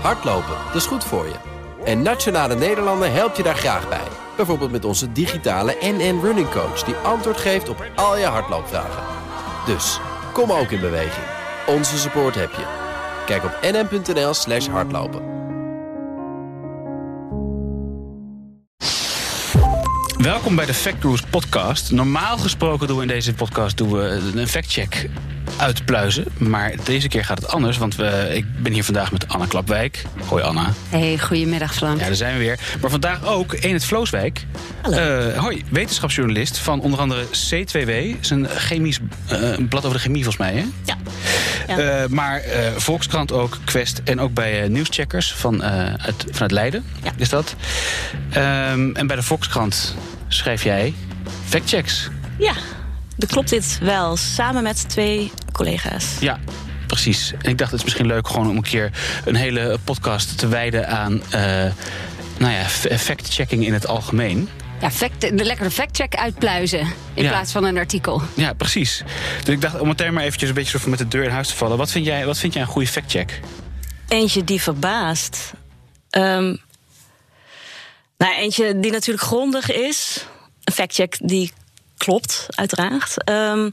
Hardlopen, 0.00 0.56
dat 0.66 0.74
is 0.74 0.86
goed 0.86 1.04
voor 1.04 1.26
je. 1.26 1.34
En 1.84 2.02
Nationale 2.02 2.54
Nederlanden 2.54 3.12
helpt 3.12 3.36
je 3.36 3.42
daar 3.42 3.56
graag 3.56 3.88
bij. 3.88 4.08
Bijvoorbeeld 4.36 4.70
met 4.70 4.84
onze 4.84 5.12
digitale 5.12 5.76
NN 5.80 6.20
Running 6.22 6.50
Coach... 6.50 6.82
die 6.82 6.94
antwoord 6.94 7.36
geeft 7.36 7.68
op 7.68 7.84
al 7.94 8.18
je 8.18 8.24
hardloopvragen. 8.24 9.02
Dus, 9.66 10.00
kom 10.32 10.52
ook 10.52 10.70
in 10.70 10.80
beweging. 10.80 11.26
Onze 11.66 11.98
support 11.98 12.34
heb 12.34 12.50
je. 12.50 12.64
Kijk 13.26 13.44
op 13.44 13.58
nn.nl 13.62 14.34
slash 14.34 14.66
hardlopen. 14.66 15.34
Welkom 20.18 20.56
bij 20.56 20.66
de 20.66 20.74
Fact 20.74 20.98
Cruise 20.98 21.26
podcast. 21.30 21.90
Normaal 21.90 22.38
gesproken 22.38 22.86
doen 22.86 22.96
we 22.96 23.02
in 23.02 23.08
deze 23.08 23.34
podcast 23.34 23.76
doen 23.76 23.92
we 23.92 24.32
een 24.34 24.48
factcheck 24.48 25.08
uitpluizen. 25.56 26.24
Maar 26.38 26.72
deze 26.84 27.08
keer 27.08 27.24
gaat 27.24 27.38
het 27.38 27.48
anders, 27.48 27.78
want 27.78 27.96
we, 27.96 28.28
ik 28.32 28.62
ben 28.62 28.72
hier 28.72 28.84
vandaag 28.84 29.12
met 29.12 29.28
Anna 29.28 29.46
Klapwijk. 29.46 30.04
Hoi 30.26 30.42
Anna. 30.42 30.72
Hey, 30.88 31.18
goedemiddag 31.18 31.74
Frank. 31.74 32.00
Ja, 32.00 32.06
daar 32.06 32.14
zijn 32.14 32.32
we 32.32 32.38
weer. 32.38 32.58
Maar 32.80 32.90
vandaag 32.90 33.24
ook 33.24 33.52
Enid 33.52 33.84
Vlooswijk. 33.84 34.46
Hallo. 34.82 35.28
Uh, 35.28 35.38
hoi, 35.38 35.64
wetenschapsjournalist 35.68 36.58
van 36.58 36.80
onder 36.80 36.98
andere 37.00 37.24
C2W. 37.24 38.20
is 38.20 38.30
een 38.30 38.48
chemisch 38.48 38.98
uh, 39.32 39.52
een 39.52 39.68
blad 39.68 39.84
over 39.84 39.96
de 39.96 40.02
chemie 40.02 40.24
volgens 40.24 40.44
mij, 40.44 40.54
hè? 40.54 40.64
Ja. 40.84 40.96
ja. 41.66 42.02
Uh, 42.02 42.08
maar 42.08 42.42
Volkskrant 42.76 43.32
ook, 43.32 43.58
Quest 43.64 44.00
en 44.04 44.20
ook 44.20 44.34
bij 44.34 44.68
Nieuwscheckers 44.68 45.34
van, 45.34 45.62
uit, 45.62 46.24
vanuit 46.30 46.50
Leiden. 46.50 46.84
Ja. 47.02 47.12
Is 47.16 47.28
dat. 47.28 47.54
Um, 48.36 48.96
en 48.96 49.06
bij 49.06 49.16
de 49.16 49.22
Volkskrant 49.22 49.94
schrijf 50.28 50.64
jij 50.64 50.94
factchecks. 51.44 52.08
Ja, 52.38 52.52
klopt 53.26 53.48
dit 53.48 53.78
wel. 53.82 54.16
Samen 54.16 54.62
met 54.62 54.88
twee 54.88 55.30
collega's. 55.52 56.16
Ja, 56.20 56.38
precies. 56.86 57.32
En 57.42 57.50
ik 57.50 57.58
dacht, 57.58 57.70
het 57.70 57.78
is 57.80 57.84
misschien 57.84 58.06
leuk 58.06 58.28
gewoon 58.28 58.48
om 58.48 58.56
een 58.56 58.62
keer 58.62 58.90
een 59.24 59.34
hele 59.34 59.78
podcast 59.84 60.38
te 60.38 60.48
wijden 60.48 60.88
aan 60.88 61.12
uh, 61.12 61.20
nou 62.38 62.52
ja, 62.52 62.64
fact-checking 62.98 63.66
in 63.66 63.72
het 63.72 63.86
algemeen. 63.86 64.48
Ja, 64.80 64.90
fact, 64.90 65.20
de 65.20 65.44
lekkere 65.44 65.70
fact-check 65.70 66.14
uitpluizen 66.16 66.80
in 67.14 67.22
Ja. 67.22 67.28
plaats 67.28 67.52
van 67.52 67.64
een 67.64 67.78
artikel. 67.78 68.22
Ja, 68.34 68.52
precies. 68.52 69.02
Dus 69.44 69.54
ik 69.54 69.60
dacht 69.60 69.80
om 69.80 69.88
meteen 69.88 70.14
maar 70.14 70.22
eventjes 70.24 70.48
een 70.48 70.54
beetje 70.54 70.78
zo 70.78 70.88
met 70.90 70.98
de 70.98 71.08
deur 71.08 71.24
in 71.24 71.30
huis 71.30 71.48
te 71.48 71.54
vallen. 71.56 71.76
Wat 71.78 71.90
vind 71.90 72.04
jij, 72.06 72.26
wat 72.26 72.38
vind 72.38 72.52
jij 72.52 72.62
een 72.62 72.68
goede 72.68 72.88
fact-check? 72.88 73.40
Eentje 74.08 74.44
die 74.44 74.62
verbaast. 74.62 75.52
Ehm, 76.10 76.54
nou, 78.18 78.34
eentje 78.36 78.80
die 78.80 78.90
natuurlijk 78.90 79.26
grondig 79.26 79.70
is. 79.72 80.26
Een 80.64 80.72
fact-check 80.72 81.16
die 81.20 81.52
klopt, 81.96 82.46
uiteraard. 82.50 83.24
Ehm, 83.24 83.70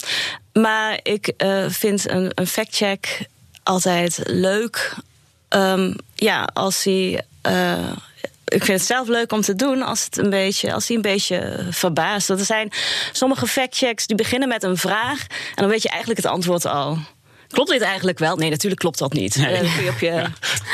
maar 0.54 1.00
ik 1.04 1.28
eh, 1.28 1.66
vind 1.70 2.10
een, 2.10 2.32
een 2.36 2.48
fact-check 2.48 3.26
altijd 3.64 4.20
leuk. 4.26 4.96
Ehm, 5.50 5.94
ja, 6.16 6.50
als 6.54 6.84
hij. 6.84 7.26
eh, 7.42 7.92
ik 8.46 8.64
vind 8.64 8.78
het 8.78 8.88
zelf 8.88 9.08
leuk 9.08 9.32
om 9.32 9.42
te 9.42 9.56
doen 9.56 9.82
als 9.82 10.04
het 10.04 10.18
een 10.18 10.30
beetje, 10.30 10.74
als 10.74 10.88
hij 10.88 10.96
een 10.96 11.02
beetje 11.02 11.68
verbaast. 11.70 12.28
Want 12.28 12.40
er 12.40 12.46
zijn 12.46 12.72
sommige 13.12 13.48
factchecks 13.48 14.08
die 14.08 14.16
beginnen 14.16 14.48
met 14.48 14.64
een 14.64 14.78
vraag 14.78 15.20
en 15.30 15.56
dan 15.56 15.68
weet 15.68 15.82
je 15.84 15.90
eigenlijk 15.90 16.22
het 16.22 16.32
antwoord 16.32 16.66
al. 16.66 16.98
Klopt 17.48 17.70
dit 17.70 17.82
eigenlijk 17.82 18.20
wel? 18.20 18.36
Nee, 18.36 18.50
natuurlijk 18.50 18.82
klopt 18.82 18.98
dat 19.00 19.14
niet. 19.14 19.36
Nee. 19.36 19.56
Eh, 19.56 19.76
kun 19.76 19.84
je 19.84 19.90
op 19.90 20.00
je, 20.00 20.06
Ja. 20.12 20.30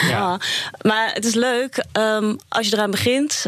Ja. 0.10 0.40
Maar 0.82 1.14
het 1.14 1.26
is 1.26 1.34
leuk 1.34 1.86
ehm, 1.92 2.36
als 2.50 2.68
je 2.68 2.76
eraan 2.76 2.92
begint. 2.92 3.44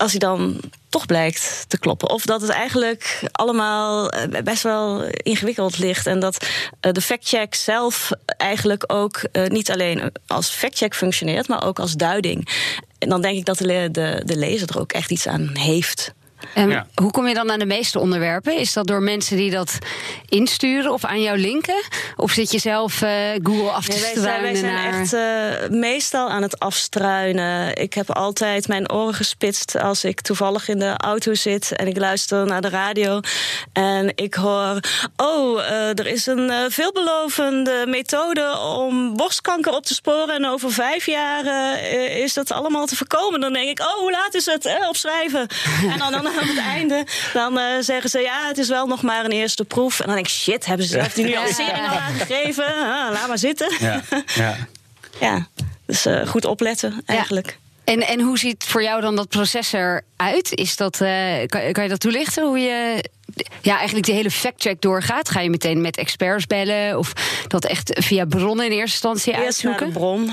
Als 0.00 0.10
hij 0.10 0.20
dan 0.20 0.60
toch 0.88 1.06
blijkt 1.06 1.64
te 1.68 1.78
kloppen. 1.78 2.10
Of 2.10 2.24
dat 2.24 2.40
het 2.40 2.50
eigenlijk 2.50 3.22
allemaal 3.32 4.10
eh, 4.10 4.42
best 4.42 4.62
wel 4.62 5.04
ingewikkeld 5.04 5.78
ligt. 5.78 6.06
En 6.06 6.20
dat 6.20 6.46
eh, 6.80 6.92
de 6.92 7.00
factcheck 7.00 7.54
zelf 7.54 8.10
eigenlijk 8.36 8.84
ook 8.86 9.16
eh, 9.32 9.46
niet 9.46 9.70
alleen 9.70 10.12
als 10.26 10.48
factcheck 10.48 10.94
functioneert, 10.94 11.48
maar 11.48 11.66
ook 11.66 11.78
als 11.78 11.94
duiding. 11.94 12.48
En 12.98 13.08
dan 13.08 13.22
denk 13.22 13.36
ik 13.36 13.44
dat 13.44 13.58
de, 13.58 13.88
de, 13.92 14.22
de 14.24 14.36
lezer 14.36 14.68
er 14.68 14.80
ook 14.80 14.92
echt 14.92 15.10
iets 15.10 15.26
aan 15.26 15.50
heeft. 15.52 16.12
En 16.54 16.68
Ja. 16.68 16.86
Hoe 16.94 17.10
kom 17.10 17.28
je 17.28 17.34
dan 17.34 17.50
aan 17.50 17.58
de 17.58 17.66
meeste 17.66 17.98
onderwerpen? 17.98 18.56
Is 18.58 18.72
dat 18.72 18.86
door 18.86 19.02
mensen 19.02 19.36
die 19.36 19.50
dat 19.50 19.78
insturen 20.28 20.92
of 20.92 21.04
aan 21.04 21.22
jou 21.22 21.38
linken? 21.38 21.82
Of 22.16 22.30
zit 22.30 22.50
je 22.52 22.58
zelf 22.58 23.02
eh, 23.02 23.10
Google 23.42 23.70
af 23.70 23.84
te 23.84 23.90
Nee, 23.90 24.00
wij 24.00 24.12
zijn, 24.14 24.42
wij 24.42 24.54
struinen 24.54 24.56
zijn 24.56 24.74
naar... 24.74 25.00
echt 25.00 25.12
eh, 25.12 25.78
meestal 25.78 26.30
aan 26.30 26.42
het 26.42 26.58
afstruinen. 26.58 27.76
Ik 27.76 27.94
heb 27.94 28.10
altijd 28.10 28.68
mijn 28.68 28.92
oren 28.92 29.14
gespitst 29.14 29.78
als 29.78 30.04
ik 30.04 30.20
toevallig 30.20 30.68
in 30.68 30.78
de 30.78 30.96
auto 30.96 31.34
zit 31.34 31.72
en 31.72 31.86
ik 31.86 31.98
luister 31.98 32.46
naar 32.46 32.60
de 32.60 32.68
radio. 32.68 33.20
En 33.72 34.12
ik 34.14 34.34
hoor: 34.34 34.80
Oh, 35.16 35.60
eh, 35.60 35.98
er 35.98 36.06
is 36.06 36.26
een 36.26 36.50
eh, 36.50 36.58
veelbelovende 36.68 37.84
methode 37.86 38.58
om 38.58 39.16
borstkanker 39.16 39.72
op 39.72 39.86
te 39.86 39.94
sporen. 39.94 40.34
En 40.34 40.46
over 40.46 40.72
vijf 40.72 41.06
jaar 41.06 41.44
eh, 41.44 42.16
is 42.16 42.34
dat 42.34 42.52
allemaal 42.52 42.86
te 42.86 42.96
voorkomen. 42.96 43.40
Dan 43.40 43.52
denk 43.52 43.68
ik: 43.68 43.80
Oh, 43.80 43.98
hoe 43.98 44.10
laat 44.10 44.34
is 44.34 44.46
het? 44.46 44.64
Eh, 44.64 44.88
opschrijven. 44.88 45.46
En 45.90 45.98
dan, 45.98 46.12
dan 46.12 46.26
aan 46.38 46.48
het 46.48 46.58
einde 46.58 47.06
dan, 47.32 47.58
eh, 47.58 47.64
zeggen 47.80 48.10
ze: 48.10 48.18
Ja, 48.18 48.46
het 48.48 48.58
is 48.58 48.68
wel 48.68 48.86
nog 48.86 49.02
maar 49.02 49.24
een 49.24 49.30
eerste 49.30 49.64
proef. 49.64 50.00
En 50.00 50.06
dan 50.06 50.14
denk 50.14 50.26
ik: 50.26 50.32
Shit, 50.32 50.66
hebben 50.66 50.86
ze 50.86 50.92
zelf 50.92 51.12
die 51.12 51.24
nuancering 51.24 51.88
al 51.88 51.96
aangegeven? 51.96 52.64
Ah, 52.66 53.12
laat 53.12 53.28
maar 53.28 53.38
zitten. 53.38 53.72
Ja, 53.78 54.02
ja. 54.34 54.56
Ja, 55.20 55.46
dus 55.86 56.06
eh, 56.06 56.26
goed 56.26 56.44
opletten 56.44 57.02
eigenlijk. 57.06 57.58
En, 57.84 58.00
en 58.06 58.20
hoe 58.20 58.38
ziet 58.38 58.64
voor 58.64 58.82
jou 58.82 59.00
dan 59.00 59.16
dat 59.16 59.28
proces 59.28 59.72
eruit? 59.72 60.50
Is 60.54 60.76
dat, 60.76 61.00
eh, 61.00 61.46
kan, 61.46 61.72
kan 61.72 61.82
je 61.82 61.88
dat 61.88 62.00
toelichten? 62.00 62.44
Hoe 62.46 62.58
je 62.58 63.04
ja, 63.60 63.76
eigenlijk 63.76 64.06
die 64.06 64.14
hele 64.14 64.30
factcheck 64.30 64.80
doorgaat? 64.80 65.28
Ga 65.30 65.40
je 65.40 65.50
meteen 65.50 65.80
met 65.80 65.96
experts 65.96 66.46
bellen? 66.46 66.98
Of 66.98 67.12
dat 67.48 67.64
echt 67.64 67.90
via 68.04 68.24
bronnen 68.24 68.64
in 68.66 68.72
eerste 68.72 69.08
instantie 69.08 69.32
Eerst 69.44 69.62
naar 69.64 69.72
de 69.78 69.84
uitzoeken? 69.84 69.92
bron. 70.00 70.30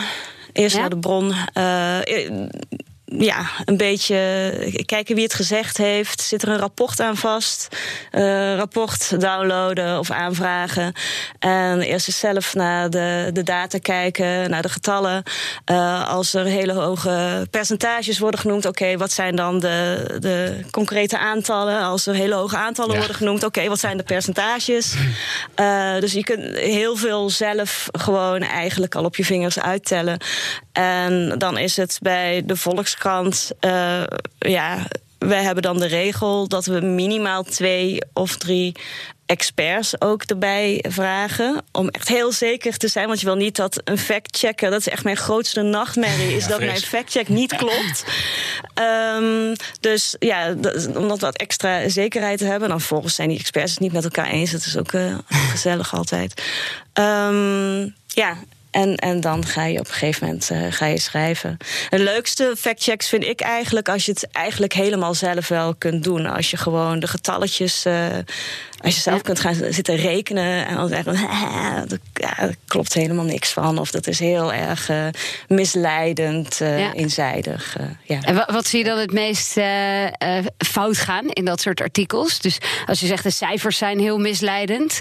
Eerst 0.54 0.76
Ja? 0.76 0.82
naar 0.82 0.90
de 0.90 0.98
bron. 0.98 1.34
Eh, 1.54 1.98
ja, 3.16 3.46
een 3.66 3.78
beetje 3.78 4.84
kijken 4.86 5.16
wie 5.16 5.24
het 5.24 5.34
gezegd 5.34 5.78
heeft. 5.78 6.22
Zit 6.22 6.42
er 6.42 6.50
een 6.50 6.58
rapport 6.58 7.00
aan 7.00 7.18
vast? 7.18 7.68
Eh, 8.12 8.56
rapport 8.56 9.22
downloaden 9.22 10.00
of 10.00 10.12
aanvragen. 10.12 10.94
En 11.40 11.82
eerst 11.82 12.08
eens 12.08 12.20
zelf 12.20 12.54
naar 12.54 12.90
de, 12.90 13.30
de 13.34 13.44
data 13.44 13.78
kijken, 13.78 14.50
naar 14.50 14.62
de 14.62 14.70
getallen. 14.70 15.24
Eh, 15.66 16.10
als 16.10 16.34
er 16.34 16.46
hele 16.46 16.74
hoge 16.74 17.48
percentages 17.52 18.20
worden 18.20 18.40
genoemd, 18.40 18.66
oké, 18.66 18.98
wat 18.98 19.12
zijn 19.12 19.36
dan 19.36 19.60
de, 19.60 20.06
de 20.20 20.60
concrete 20.72 21.18
aantallen? 21.18 21.82
Als 21.82 22.06
er 22.08 22.14
hele 22.14 22.36
hoge 22.36 22.58
aantallen 22.58 22.92
Ja. 22.92 22.98
worden 22.98 23.16
genoemd, 23.16 23.44
oké, 23.44 23.68
wat 23.68 23.80
zijn 23.80 23.98
de 23.98 24.04
percentages? 24.04 24.94
Eh, 25.56 26.00
dus 26.00 26.14
je 26.14 26.24
kunt 26.24 26.58
heel 26.58 26.96
veel 26.96 27.30
zelf 27.30 27.88
gewoon 27.92 28.42
eigenlijk 28.42 28.96
al 28.96 29.04
op 29.04 29.16
je 29.16 29.26
vingers 29.26 29.60
uittellen. 29.60 30.18
En 30.78 31.36
dan 31.38 31.58
is 31.58 31.78
het 31.78 32.00
bij 32.02 32.42
de 32.46 32.56
Volkskrant, 32.56 33.52
eh, 33.60 34.04
ja, 34.40 34.88
wij 35.18 35.44
hebben 35.44 35.64
dan 35.64 35.78
de 35.78 35.86
regel 35.88 36.48
dat 36.48 36.66
we 36.66 36.82
minimaal 36.82 37.44
twee 37.44 38.02
of 38.14 38.38
drie 38.38 38.76
experts 39.26 40.02
ook 40.02 40.24
erbij 40.24 40.84
vragen. 40.90 41.64
Om 41.72 41.90
echt 41.90 42.08
heel 42.08 42.32
zeker 42.32 42.78
te 42.78 42.88
zijn. 42.88 43.08
Want 43.08 43.20
je 43.20 43.26
wil 43.26 43.36
niet 43.36 43.56
dat 43.56 43.82
een 43.84 43.98
fact-checker... 43.98 44.70
dat 44.70 44.80
is 44.80 44.90
echt 44.90 45.04
mijn 45.04 45.18
grootste 45.18 45.62
nachtmerrie... 45.62 46.36
is 46.36 46.44
Ja, 46.44 46.50
dat 46.50 46.60
mijn 46.60 46.78
fact-check 46.78 47.28
niet 47.30 47.56
klopt. 47.56 48.04
Ehm, 48.74 49.56
dus 49.80 50.16
ja, 50.20 50.54
dat- 50.54 50.96
om 50.96 51.08
dat 51.08 51.20
wat 51.20 51.38
extra 51.38 51.90
zekerheid 51.90 52.38
te 52.38 52.46
hebben... 52.46 52.70
dan 52.70 52.82
volgens 52.82 53.16
zijn 53.16 53.30
die 53.30 53.40
experts 53.40 53.72
het 53.72 53.80
niet 53.80 53.94
met 53.94 54.04
elkaar 54.04 54.28
eens. 54.28 54.52
Dat 54.52 54.66
is 54.66 54.78
ook 54.78 54.94
eh, 54.94 55.18
gezellig 55.28 55.94
altijd. 55.96 56.42
Ehm, 56.94 57.82
ja, 58.08 58.38
en, 58.72 58.96
en 58.96 59.22
dan 59.22 59.46
ga 59.46 59.66
je 59.66 59.80
op 59.80 59.88
een 59.88 59.94
gegeven 59.94 60.26
moment 60.26 60.50
eh, 60.52 60.60
ga 60.70 60.86
je 60.86 61.00
schrijven. 61.00 61.58
De 61.90 62.00
leukste 62.00 62.54
factchecks 62.58 63.10
vind 63.10 63.24
ik 63.24 63.42
eigenlijk 63.42 63.90
als 63.90 64.06
je 64.06 64.12
het 64.12 64.28
eigenlijk 64.32 64.74
helemaal 64.74 65.14
zelf 65.14 65.48
wel 65.48 65.76
kunt 65.76 66.04
doen. 66.04 66.26
Als 66.26 66.52
je 66.52 66.58
gewoon 66.58 67.00
de 67.00 67.08
getalletjes, 67.08 67.86
eh, 67.86 68.06
als 68.82 68.96
je 68.96 69.02
zelf 69.02 69.16
Ja. 69.18 69.22
kunt 69.24 69.40
gaan 69.40 69.56
zitten 69.70 69.96
rekenen 69.96 70.68
en 70.68 70.76
dan 70.76 70.88
zeggen, 70.88 71.16
"Ah, 71.16 71.76
dat, 71.88 72.00
ja, 72.14 72.34
daar 72.38 72.56
klopt 72.68 72.94
helemaal 72.94 73.26
niks 73.26 73.52
van. 73.52 73.78
Of 73.78 73.92
dat 73.92 74.08
is 74.08 74.20
heel 74.20 74.54
erg 74.54 74.90
eh, 74.90 75.08
misleidend, 75.48 76.58
Ja. 76.58 76.94
eenzijdig. 76.94 77.76
eh, 77.78 77.86
ja. 78.04 78.22
En 78.22 78.36
wa- 78.36 78.50
wat 78.52 78.66
zie 78.68 78.80
je 78.80 78.86
dan 78.86 78.98
het 78.98 79.12
meest 79.12 79.54
fout 80.58 80.98
gaan 80.98 81.28
in 81.30 81.46
dat 81.46 81.62
soort 81.62 81.82
artikels? 81.82 82.40
Dus 82.40 82.58
als 82.86 83.00
je 83.00 83.06
zegt 83.08 83.24
de 83.24 83.30
cijfers 83.30 83.78
zijn 83.78 84.00
heel 84.00 84.18
misleidend, 84.18 85.00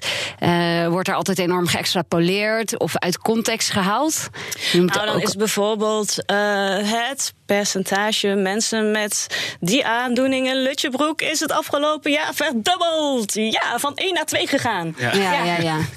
wordt 0.89 1.09
er 1.09 1.15
altijd 1.15 1.39
enorm 1.39 1.67
geëxtrapoleerd 1.67 2.79
of 2.79 2.97
uit 2.97 3.19
context 3.19 3.71
gehaald? 3.71 4.29
Nou, 4.73 4.87
dan 4.87 5.09
ook- 5.09 5.23
is 5.23 5.35
bijvoorbeeld 5.35 6.17
het 6.85 7.33
percentage 7.47 8.35
mensen 8.35 8.91
met 8.91 9.27
die 9.61 9.87
aandoening 9.87 10.47
in 10.47 10.63
Lutjebroek 10.63 11.23
is 11.23 11.41
het 11.41 11.53
afgelopen 11.53 12.11
jaar 12.11 12.35
verdubbeld. 12.35 13.35
Ja, 13.35 13.79
van 13.79 13.97
1 13.97 14.15
naar 14.15 14.25
2 14.25 14.47
gegaan. 14.47 14.95
Ja. 14.99 15.13
ja, 15.15 15.45
ja, 15.45 15.59
ja. 15.59 15.79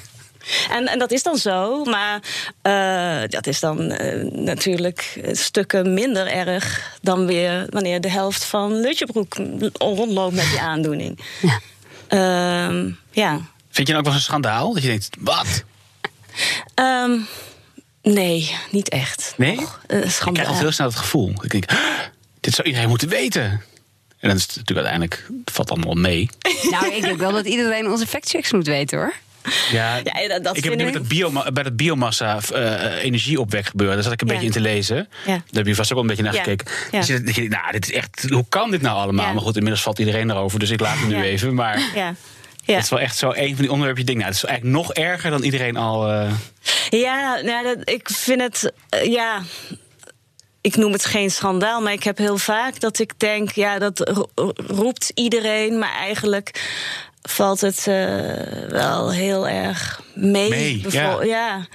En, 0.69 0.87
en 0.87 0.99
dat 0.99 1.11
is 1.11 1.23
dan 1.23 1.37
zo, 1.37 1.83
maar 1.83 2.19
eh, 2.61 3.29
dat 3.29 3.47
is 3.47 3.59
dan 3.59 3.91
eh, 3.91 4.31
natuurlijk 4.31 5.19
stukken 5.31 5.93
minder 5.93 6.27
erg 6.27 6.97
dan 7.01 7.25
weer 7.25 7.65
wanneer 7.69 8.01
de 8.01 8.09
helft 8.09 8.43
van 8.43 8.79
Lutjebroek 8.79 9.35
rondloopt 9.73 10.35
met 10.35 10.49
die 10.49 10.59
aandoening. 10.59 11.19
Ja. 11.41 11.59
Ehm, 12.07 12.91
ja. 13.11 13.39
Vind 13.69 13.87
je 13.87 13.93
dan 13.93 13.95
ook 13.95 14.03
wel 14.03 14.13
eens 14.13 14.15
een 14.15 14.29
schandaal? 14.29 14.73
Dat 14.73 14.81
je 14.81 14.89
denkt, 14.89 15.09
wat? 15.19 15.63
Ehm, 16.73 17.19
Nee, 18.01 18.55
niet 18.71 18.89
echt. 18.89 19.33
Nee? 19.37 19.55
Eh, 19.87 19.97
Ik 19.97 20.15
krijg 20.19 20.37
altijd 20.37 20.59
heel 20.59 20.71
snel 20.71 20.87
het 20.87 20.95
gevoel. 20.95 21.33
Ik 21.43 21.49
denk, 21.49 21.65
"Ah, 21.71 21.77
dit 22.39 22.53
zou 22.53 22.67
iedereen 22.67 22.89
moeten 22.89 23.09
weten. 23.09 23.43
En 24.19 24.27
dan 24.27 24.35
is 24.37 24.41
het 24.43 24.55
natuurlijk 24.55 24.87
uiteindelijk, 24.87 25.39
het 25.45 25.53
valt 25.55 25.71
allemaal 25.71 25.93
mee. 25.93 26.29
Nou, 26.71 26.93
ik 26.95 27.01
denk 27.01 27.17
wel 27.19 27.31
dat 27.31 27.45
iedereen 27.45 27.89
onze 27.91 28.07
factchecks 28.07 28.51
moet 28.51 28.67
weten 28.67 28.97
hoor. 28.97 29.13
Ja, 29.71 29.95
Ja, 30.03 30.27
dat, 30.27 30.43
dat 30.43 30.57
ik 30.57 30.63
heb 30.63 30.75
nu 30.75 30.83
met 30.83 30.93
het 30.93 31.07
bioma 31.07 31.51
bij 31.51 31.63
het 31.63 31.75
biomassa 31.77 32.39
eh 32.53 33.03
energieopwek 33.03 33.65
gebeuren. 33.65 33.95
Daar 33.95 34.03
zat 34.03 34.13
ik 34.13 34.21
een 34.21 34.27
Ja. 34.27 34.33
beetje 34.33 34.47
in 34.47 34.53
te 34.53 34.59
lezen. 34.61 34.95
Ja. 34.95 35.05
Daar 35.25 35.41
heb 35.51 35.67
je 35.67 35.75
vast 35.75 35.89
ook 35.93 35.93
wel 35.93 36.09
een 36.09 36.15
beetje 36.15 36.23
naar 36.23 36.33
Ja. 36.33 36.43
gekeken. 36.43 36.67
Ja. 36.91 36.99
Dus 36.99 37.07
je, 37.07 37.21
dat 37.23 37.35
nou, 37.61 37.71
dit 37.71 37.89
is 37.89 37.91
echt, 37.95 38.25
hoe 38.29 38.45
kan 38.49 38.71
dit 38.71 38.81
nou 38.81 38.97
allemaal? 38.97 39.25
Ja. 39.25 39.33
Maar 39.33 39.41
goed, 39.41 39.55
inmiddels 39.55 39.83
valt 39.83 39.99
iedereen 39.99 40.29
erover, 40.29 40.59
dus 40.59 40.69
ik 40.69 40.79
laat 40.79 40.97
het 40.99 41.07
nu 41.07 41.15
Ja. 41.15 41.23
even. 41.23 41.53
Maar 41.53 41.81
Ja. 42.69 42.75
Het 42.75 42.83
is 42.83 42.89
wel 42.89 42.99
echt 42.99 43.17
zo 43.17 43.31
een 43.35 43.49
van 43.53 43.61
die 43.61 43.71
onderwerpen. 43.71 43.99
Je 43.99 44.05
denkt, 44.05 44.21
nou, 44.21 44.33
het 44.33 44.43
is 44.43 44.49
eigenlijk 44.49 44.77
nog 44.77 44.93
erger 44.93 45.31
dan 45.31 45.43
iedereen 45.43 45.77
al. 45.77 46.09
eh, 46.11 46.31
Ja, 46.89 47.39
nou, 47.41 47.63
dat, 47.63 47.89
ik 47.89 48.09
vind 48.09 48.41
het. 48.41 48.73
eh, 48.89 49.05
ja. 49.05 49.41
Ik 50.61 50.75
noem 50.75 50.91
het 50.91 51.05
geen 51.05 51.31
schandaal, 51.31 51.81
maar 51.81 51.93
ik 51.93 52.03
heb 52.03 52.17
heel 52.17 52.37
vaak 52.37 52.79
dat 52.79 52.99
ik 52.99 53.13
denk: 53.19 53.51
ja, 53.51 53.79
dat 53.79 53.99
ro- 54.09 54.51
roept 54.67 55.11
iedereen, 55.13 55.79
maar 55.79 55.93
eigenlijk 55.93 56.71
valt 57.21 57.61
het 57.61 57.87
eh, 57.87 58.69
wel 58.69 59.11
heel 59.11 59.47
erg 59.47 60.01
mee. 60.13 60.49
Mee, 60.49 60.85
ja. 61.23 61.67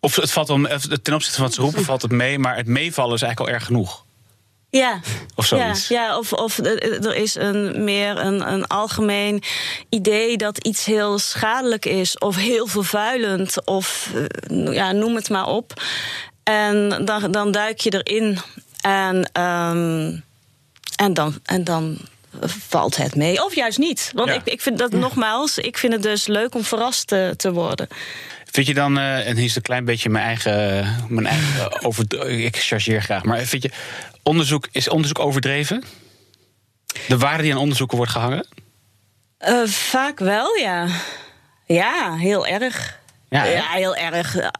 Of 0.00 0.16
het 0.16 0.30
valt 0.32 0.50
om, 0.50 0.66
ten 1.02 1.14
opzichte 1.14 1.36
van 1.36 1.44
wat 1.44 1.54
ze 1.54 1.60
roepen, 1.60 1.84
valt 1.84 2.02
het 2.02 2.10
mee. 2.10 2.38
Maar 2.38 2.56
het 2.56 2.66
meevallen 2.66 3.14
is 3.14 3.22
eigenlijk 3.22 3.50
al 3.52 3.56
erg 3.58 3.66
genoeg. 3.66 4.03
Ja. 4.78 5.00
Of 5.34 5.46
zoiets. 5.46 5.88
Ja, 5.88 6.02
ja 6.02 6.18
of, 6.18 6.32
of 6.32 6.58
eh, 6.58 7.04
er 7.04 7.14
is 7.14 7.34
een, 7.34 7.84
meer 7.84 8.18
een, 8.18 8.52
een 8.52 8.66
algemeen 8.66 9.42
idee 9.88 10.36
dat 10.36 10.58
iets 10.58 10.84
heel 10.84 11.18
schadelijk 11.18 11.84
is, 11.84 12.18
of 12.18 12.36
heel 12.36 12.66
vervuilend, 12.66 13.64
of 13.64 14.10
eh, 14.14 14.74
ja, 14.74 14.92
noem 14.92 15.14
het 15.14 15.28
maar 15.28 15.46
op. 15.46 15.82
En 16.42 17.02
dan, 17.04 17.30
dan 17.30 17.52
duik 17.52 17.80
je 17.80 18.02
erin 18.02 18.38
en, 18.80 19.30
ehm, 19.32 20.16
en, 20.96 21.14
dan, 21.14 21.38
en 21.44 21.64
dan 21.64 21.98
valt 22.68 22.96
het 22.96 23.14
mee. 23.14 23.44
Of 23.44 23.54
juist 23.54 23.78
niet. 23.78 24.10
Want 24.14 24.28
Ja. 24.28 24.34
ik, 24.34 24.44
ik 24.44 24.60
vind 24.60 24.78
dat 24.78 24.92
nogmaals, 24.92 25.58
ik 25.58 25.78
vind 25.78 25.92
het 25.92 26.02
dus 26.02 26.26
leuk 26.26 26.54
om 26.54 26.64
verrast 26.64 27.06
te, 27.06 27.34
te 27.36 27.52
worden. 27.52 27.88
Vind 28.50 28.66
je 28.66 28.74
dan, 28.74 28.98
eh, 28.98 29.28
en 29.28 29.36
hier 29.36 29.44
is 29.44 29.56
een 29.56 29.62
klein 29.62 29.84
beetje 29.84 30.08
mijn 30.08 30.24
eigen, 30.24 30.86
mijn 31.08 31.26
eigen 31.26 31.70
eh, 31.70 31.86
over, 31.86 32.28
ik 32.28 32.56
chargeer 32.56 33.02
graag, 33.02 33.22
maar 33.22 33.44
vind 33.44 33.62
je, 33.62 33.70
onderzoek, 34.24 34.68
is 34.72 34.88
onderzoek 34.88 35.18
overdreven? 35.18 35.84
De 37.08 37.18
waarde 37.18 37.42
die 37.42 37.52
aan 37.52 37.58
onderzoeken 37.58 37.96
wordt 37.96 38.12
gehangen? 38.12 38.46
Eh, 39.38 39.62
vaak 39.66 40.18
wel, 40.18 40.56
ja. 40.56 40.86
Ja, 41.66 42.14
heel 42.16 42.46
erg. 42.46 42.98
Ja? 43.28 43.44
Ja, 43.44 43.66
heel 43.68 43.96
erg. 43.96 44.34
Ja. 44.34 44.52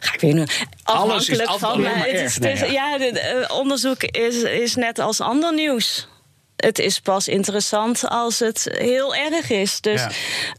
Ga 0.00 0.14
ik 0.14 0.20
weer 0.20 0.34
nu. 0.34 0.46
Alles 0.82 1.28
is 1.28 1.42
van. 1.46 1.80
maar 1.80 1.96
het 1.96 2.06
is, 2.20 2.38
Nee, 2.38 2.56
ja. 2.56 2.64
ja, 2.64 2.98
de- 2.98 3.12
de, 3.12 3.48
onderzoek 3.52 4.02
is, 4.02 4.42
is 4.42 4.74
net 4.74 4.98
als 4.98 5.20
ander 5.20 5.54
nieuws. 5.54 6.08
Het 6.58 6.78
is 6.78 7.00
pas 7.00 7.28
interessant 7.28 8.08
als 8.08 8.38
het 8.38 8.68
heel 8.78 9.14
erg 9.14 9.50
is. 9.50 9.80
Dus 9.80 10.06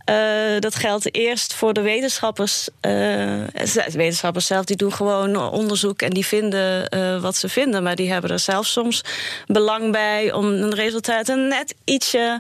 eh, 0.06 0.16
dat 0.60 0.76
geldt 0.76 1.16
eerst 1.16 1.54
voor 1.54 1.74
de 1.74 1.82
wetenschappers. 1.82 2.68
eh, 2.80 2.92
de 2.92 3.84
wetenschappers 3.92 4.46
zelf 4.46 4.66
die 4.66 4.76
doen 4.76 4.94
gewoon 4.94 5.36
onderzoek 5.52 6.02
en 6.02 6.10
die 6.10 6.26
vinden 6.26 6.90
eh, 6.90 7.22
wat 7.22 7.36
ze 7.36 7.50
vinden. 7.50 7.84
Maar 7.84 7.96
die 7.96 8.12
hebben 8.12 8.32
er 8.32 8.40
zelf 8.40 8.66
soms 8.66 9.02
belang 9.48 9.92
bij 9.92 10.32
om 10.34 10.46
een 10.46 10.74
resultaat 10.76 11.28
een 11.28 11.48
net 11.48 11.76
ietsje 11.84 12.40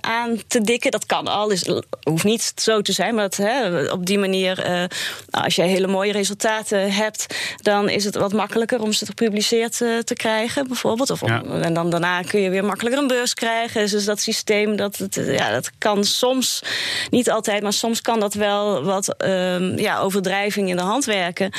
aan 0.00 0.40
te 0.46 0.60
dikken. 0.60 0.90
Dat 0.90 1.06
kan 1.06 1.26
al, 1.26 1.50
is, 1.50 1.68
hoeft 2.02 2.24
niet 2.24 2.52
zo 2.56 2.80
te 2.82 2.92
zijn. 2.92 3.14
Maar 3.14 3.28
dat, 3.28 3.36
hè, 3.36 3.84
op 3.92 4.06
die 4.06 4.18
manier, 4.18 4.88
als 5.30 5.54
je 5.56 5.62
hele 5.62 5.86
mooie 5.86 6.12
resultaten 6.12 6.92
hebt, 6.92 7.26
dan 7.62 7.88
is 7.88 8.04
het 8.04 8.14
wat 8.14 8.32
makkelijker 8.32 8.82
om 8.82 8.92
ze 8.92 9.06
gepubliceerd 9.06 9.76
te 9.76 10.14
krijgen, 10.14 10.66
bijvoorbeeld. 10.68 11.10
Of 11.10 11.22
om- 11.22 11.28
Ja. 11.30 11.42
En 11.60 11.74
dan 11.74 11.90
daarna 11.90 12.22
kun 12.22 12.40
je 12.40 12.50
weer 12.50 12.64
makkelijker 12.70 13.02
een 13.02 13.08
beurs 13.08 13.34
krijgen. 13.34 13.88
Dus 13.88 14.04
dat 14.04 14.20
systeem, 14.20 14.76
dat, 14.76 14.96
het, 14.96 15.16
eh, 15.16 15.34
ja, 15.34 15.50
dat 15.50 15.70
kan 15.78 16.04
soms, 16.04 16.62
niet 17.10 17.30
altijd, 17.30 17.62
maar 17.62 17.72
soms 17.72 18.00
kan 18.00 18.20
dat 18.20 18.34
wel 18.34 18.82
wat 18.82 19.16
ehm, 19.16 19.78
ja, 19.78 19.98
overdrijving 19.98 20.68
in 20.68 20.76
de 20.76 20.82
hand 20.82 21.04
werken. 21.04 21.52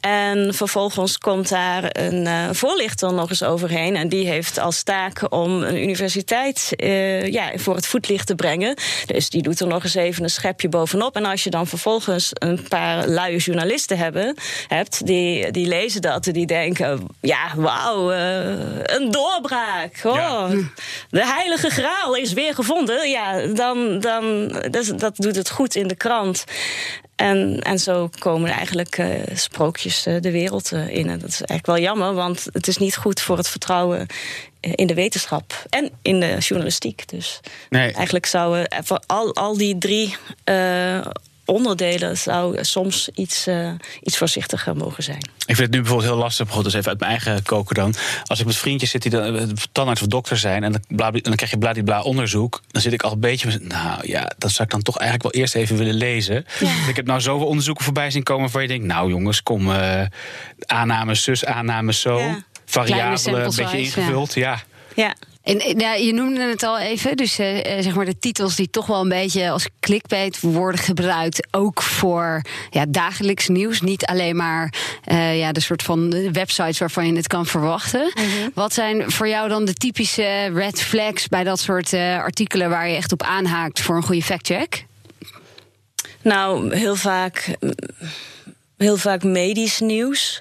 En 0.00 0.54
vervolgens 0.54 1.18
komt 1.18 1.48
daar 1.48 1.84
een 1.92 2.26
eh, 2.26 2.48
voorlichter 2.52 3.12
nog 3.12 3.30
eens 3.30 3.42
overheen. 3.42 3.96
En 3.96 4.08
die 4.08 4.26
heeft 4.26 4.58
als 4.58 4.82
taak 4.82 5.32
om 5.32 5.62
een 5.62 5.82
universiteit 5.82 6.72
eh, 6.76 7.26
ja, 7.26 7.50
voor 7.54 7.74
het 7.74 7.86
voetlicht 7.86 8.26
te 8.26 8.34
brengen. 8.34 8.76
Dus 9.06 9.30
die 9.30 9.42
doet 9.42 9.60
er 9.60 9.66
nog 9.66 9.82
eens 9.84 9.94
even 9.94 10.22
een 10.22 10.30
schepje 10.30 10.68
bovenop. 10.68 11.16
En 11.16 11.24
als 11.24 11.44
je 11.44 11.50
dan 11.50 11.66
vervolgens 11.66 12.30
een 12.32 12.66
paar 12.68 13.06
luie 13.08 13.36
journalisten 13.38 13.98
hebben, 13.98 14.34
hebt, 14.68 15.06
die, 15.06 15.50
die 15.50 15.66
lezen 15.66 16.00
dat 16.02 16.26
en 16.26 16.32
die 16.32 16.46
denken: 16.46 17.06
ja, 17.20 17.52
wauw, 17.56 18.12
eh, 18.12 18.48
een 18.82 19.10
doorbraak. 19.10 20.00
Oh, 20.04 20.14
Ja. 20.14 20.48
De 21.10 21.26
heilige 21.26 21.70
graal 21.70 22.14
is 22.16 22.32
weer 22.32 22.54
gevonden. 22.54 23.08
Ja, 23.10 23.46
dan, 23.46 24.00
dan 24.00 24.48
dat, 24.70 24.76
is- 24.82 24.88
dat 24.96 25.16
doet 25.16 25.36
het 25.36 25.50
goed 25.50 25.74
in 25.74 25.88
de 25.88 25.96
krant. 25.96 26.44
En, 27.16 27.60
en 27.62 27.78
zo 27.78 28.10
komen 28.18 28.50
eigenlijk 28.50 29.02
sprookjes 29.34 29.87
eh, 30.06 30.20
de 30.20 30.30
wereld 30.30 30.72
eh, 30.72 30.88
in. 30.88 31.08
En 31.08 31.18
dat 31.18 31.28
is 31.28 31.42
eigenlijk 31.42 31.66
wel 31.66 31.78
jammer, 31.78 32.14
want 32.14 32.46
het 32.52 32.68
is 32.68 32.76
niet 32.76 32.96
goed 32.96 33.20
voor 33.20 33.36
het 33.36 33.48
vertrouwen 33.48 34.06
eh, 34.60 34.72
in 34.74 34.86
de 34.86 34.94
wetenschap 34.94 35.64
en 35.68 35.90
in 36.02 36.20
de 36.20 36.36
journalistiek. 36.38 37.08
Dus 37.08 37.40
Nee. 37.70 37.92
eigenlijk 37.92 38.26
zouden 38.26 38.68
al, 39.06 39.34
al 39.34 39.56
die 39.56 39.78
drie 39.78 40.16
onderdelen 41.48 42.16
zou 42.16 42.64
soms 42.64 43.08
iets, 43.14 43.46
eh, 43.46 43.70
iets 44.02 44.16
voorzichtiger 44.16 44.76
mogen 44.76 45.02
zijn. 45.02 45.18
Ik 45.18 45.56
vind 45.56 45.58
het 45.58 45.70
nu 45.70 45.78
bijvoorbeeld 45.78 46.10
heel 46.10 46.18
lastig, 46.18 46.44
bijvoorbeeld 46.44 46.74
dus 46.74 46.80
even 46.80 46.90
uit 46.90 47.00
mijn 47.00 47.10
eigen 47.10 47.42
koken 47.42 47.74
dan. 47.74 47.94
Als 48.24 48.40
ik 48.40 48.46
met 48.46 48.56
vriendjes 48.56 48.90
zit 48.90 49.02
die 49.02 49.10
dan 49.10 49.36
eh, 49.36 49.42
tandarts 49.72 50.02
of 50.02 50.06
dokter 50.06 50.38
zijn... 50.38 50.64
en 50.64 50.72
dan, 50.72 50.82
bla, 50.88 51.10
dan 51.10 51.34
krijg 51.34 51.50
je 51.50 51.58
bladibla 51.58 52.02
onderzoek... 52.02 52.62
dan 52.70 52.82
zit 52.82 52.92
ik 52.92 53.02
al 53.02 53.12
een 53.12 53.20
beetje 53.20 53.46
met... 53.46 53.68
nou 53.68 54.08
ja, 54.08 54.30
dat 54.38 54.50
zou 54.50 54.62
ik 54.62 54.70
dan 54.70 54.82
toch 54.82 54.98
eigenlijk 54.98 55.32
wel 55.32 55.42
eerst 55.42 55.54
even 55.54 55.76
willen 55.76 55.94
lezen. 55.94 56.46
Ik 56.88 56.96
heb 56.96 57.06
nou 57.06 57.20
zoveel 57.20 57.46
onderzoeken 57.46 57.84
voorbij 57.84 58.10
zien 58.10 58.22
komen... 58.22 58.50
waar 58.50 58.62
je 58.62 58.68
denkt, 58.68 58.86
nou 58.86 59.10
jongens, 59.10 59.42
kom, 59.42 59.70
eh 59.72 60.02
aannames 60.66 61.22
zus, 61.22 61.44
aannames 61.44 62.00
zo... 62.00 62.18
Ja. 62.18 62.42
variabelen, 62.64 63.44
een 63.44 63.52
beetje 63.56 63.78
ingevuld, 63.78 64.34
ja. 64.34 64.62
Ja. 64.94 65.14
En 65.48 65.60
eh, 65.60 65.74
ja, 65.78 65.94
je 65.94 66.12
noemde 66.12 66.40
het 66.40 66.62
al 66.62 66.78
even, 66.78 67.16
dus 67.16 67.38
eh, 67.38 67.76
eh, 67.76 67.82
zeg 67.82 67.94
maar 67.94 68.04
de 68.04 68.18
titels 68.18 68.56
die 68.56 68.70
toch 68.70 68.86
wel 68.86 69.00
een 69.00 69.08
beetje 69.08 69.50
als 69.50 69.68
clickbait 69.80 70.40
worden 70.40 70.80
gebruikt, 70.80 71.46
ook 71.50 71.82
voor 71.82 72.42
ja, 72.70 72.84
dagelijks 72.88 73.48
nieuws, 73.48 73.80
niet 73.80 74.06
alleen 74.06 74.36
maar 74.36 74.74
ja, 75.34 75.52
de 75.52 75.60
soort 75.60 75.82
van 75.82 76.32
websites 76.32 76.78
waarvan 76.78 77.06
je 77.06 77.16
het 77.16 77.26
kan 77.26 77.46
verwachten. 77.46 78.12
Wat 78.54 78.72
zijn 78.72 79.10
voor 79.10 79.28
jou 79.28 79.48
dan 79.48 79.64
de 79.64 79.74
typische 79.74 80.50
red 80.52 80.82
flags 80.82 81.28
bij 81.28 81.44
dat 81.44 81.60
soort 81.60 81.92
artikelen 81.94 82.70
waar 82.70 82.88
je 82.88 82.96
echt 82.96 83.12
op 83.12 83.22
aanhaakt 83.22 83.80
voor 83.80 83.96
een 83.96 84.02
goede 84.02 84.22
factcheck? 84.22 84.84
Nou, 86.22 86.76
heel 86.76 86.96
vaak, 86.96 87.56
heel 88.76 88.96
vaak 88.96 89.22
medisch 89.22 89.80
nieuws, 89.80 90.40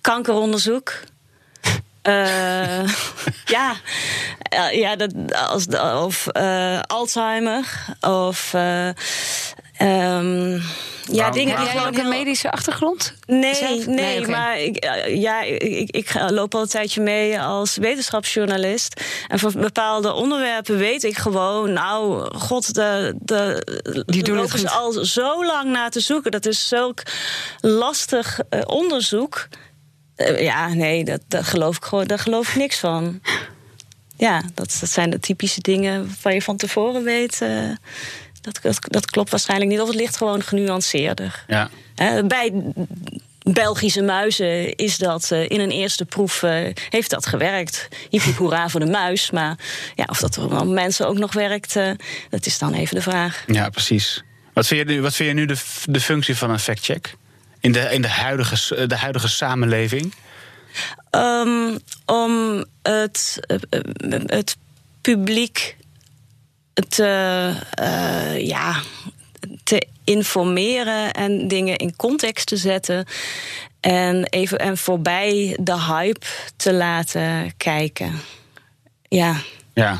kankeronderzoek. 0.00 1.00
Eh, 2.02 2.88
ja, 3.56 3.76
Eh, 4.52 4.78
ja 4.78 4.96
dat, 4.96 5.12
als, 5.48 5.66
of 6.04 6.26
eh, 6.26 6.80
Alzheimer. 6.86 7.84
Of. 8.00 8.54
eh, 8.54 8.88
ehm, 9.76 10.60
ja, 11.10 11.30
dingen 11.30 11.56
die 11.56 11.66
gewoon 11.66 11.86
ook 11.86 11.96
een 11.96 12.08
medische 12.08 12.50
achtergrond? 12.50 13.14
Nee, 13.26 13.54
Zelf? 13.54 13.86
nee, 13.86 14.26
maar 14.26 14.60
ik, 14.60 14.84
ja, 15.08 15.42
ik, 15.42 15.90
ik 15.90 16.14
loop 16.28 16.54
al 16.54 16.60
een 16.60 16.68
tijdje 16.68 17.00
mee 17.00 17.40
als 17.40 17.76
wetenschapsjournalist. 17.76 19.00
En 19.28 19.38
voor 19.38 19.52
bepaalde 19.52 20.12
onderwerpen 20.12 20.76
weet 20.78 21.04
ik 21.04 21.16
gewoon, 21.16 21.72
nou, 21.72 22.28
god, 22.34 22.74
de, 22.74 23.14
de, 23.18 24.04
Die 24.06 24.22
doen 24.22 24.38
het 24.38 24.70
al 24.70 24.92
zo 24.92 25.44
lang 25.44 25.70
naar 25.70 25.90
te 25.90 26.00
zoeken. 26.00 26.30
Dat 26.30 26.46
is 26.46 26.68
zulk 26.68 27.02
lastig 27.60 28.40
onderzoek. 28.66 29.48
Eh, 30.22 30.42
ja, 30.42 30.68
nee, 30.74 31.04
dat, 31.04 31.20
dat 31.28 31.44
geloof 31.44 31.76
ik 31.76 31.84
gewoon, 31.84 32.04
daar 32.06 32.18
geloof 32.18 32.48
ik 32.48 32.54
niks 32.54 32.78
van. 32.78 33.20
Ja, 34.16 34.42
dat, 34.54 34.76
dat 34.80 34.90
zijn 34.90 35.10
de 35.10 35.20
typische 35.20 35.60
dingen 35.60 36.10
waar 36.22 36.34
je 36.34 36.42
van 36.42 36.56
tevoren 36.56 37.04
weet. 37.04 37.40
eh, 37.40 37.68
dat, 38.40 38.58
dat, 38.62 38.78
dat 38.80 39.10
klopt 39.10 39.30
waarschijnlijk 39.30 39.70
niet. 39.70 39.80
Of 39.80 39.86
het 39.88 39.96
ligt 39.96 40.16
gewoon 40.16 40.42
genuanceerder. 40.42 41.44
ja. 41.46 41.70
Bij 42.26 42.52
Belgische 43.42 44.02
muizen 44.02 44.76
is 44.76 44.98
dat 44.98 45.30
eh, 45.30 45.50
in 45.50 45.60
een 45.60 45.70
eerste 45.70 46.04
proef 46.04 46.40
heeft 46.88 47.10
dat 47.10 47.26
gewerkt. 47.26 47.88
Hiep 48.10 48.22
hoera 48.22 48.68
voor 48.68 48.80
de 48.80 48.86
muis. 48.90 49.30
Maar 49.30 49.56
ja, 49.94 50.04
of 50.08 50.18
dat 50.18 50.38
op 50.38 50.66
mensen 50.66 51.08
ook 51.08 51.18
nog 51.18 51.32
werkt, 51.32 51.74
dat 52.30 52.46
is 52.46 52.58
dan 52.58 52.74
even 52.74 52.96
de 52.96 53.02
vraag. 53.02 53.44
Ja, 53.46 53.68
precies. 53.68 54.22
Wat 54.52 54.66
vind 54.66 54.88
je 54.88 54.94
nu, 54.94 55.00
wat 55.02 55.14
vind 55.14 55.28
je 55.28 55.34
nu 55.34 55.46
de, 55.46 55.56
de 55.84 56.00
functie 56.00 56.36
van 56.36 56.50
een 56.50 56.58
factcheck? 56.58 57.14
In 57.62 57.72
de, 57.72 57.80
in 57.80 58.02
de, 58.02 58.08
huidige, 58.08 58.56
s- 58.56 58.74
de 58.86 58.96
huidige 58.96 59.28
samenleving? 59.28 60.14
Ehm, 61.10 61.78
om 62.06 62.64
het, 62.82 63.38
eh, 63.46 63.56
eh, 63.70 64.20
het 64.26 64.56
publiek 65.00 65.76
te, 66.88 67.52
eh, 67.70 68.46
ja, 68.46 68.80
te 69.64 69.86
informeren 70.04 71.12
en 71.12 71.48
dingen 71.48 71.76
in 71.76 71.96
context 71.96 72.46
te 72.46 72.56
zetten. 72.56 73.06
En 73.80 74.24
even 74.24 74.58
en 74.58 74.76
voorbij 74.78 75.56
de 75.60 75.80
hype 75.80 76.26
te 76.56 76.72
laten 76.72 77.56
kijken. 77.56 78.20
Ja. 79.08 79.36
Ja. 79.74 79.98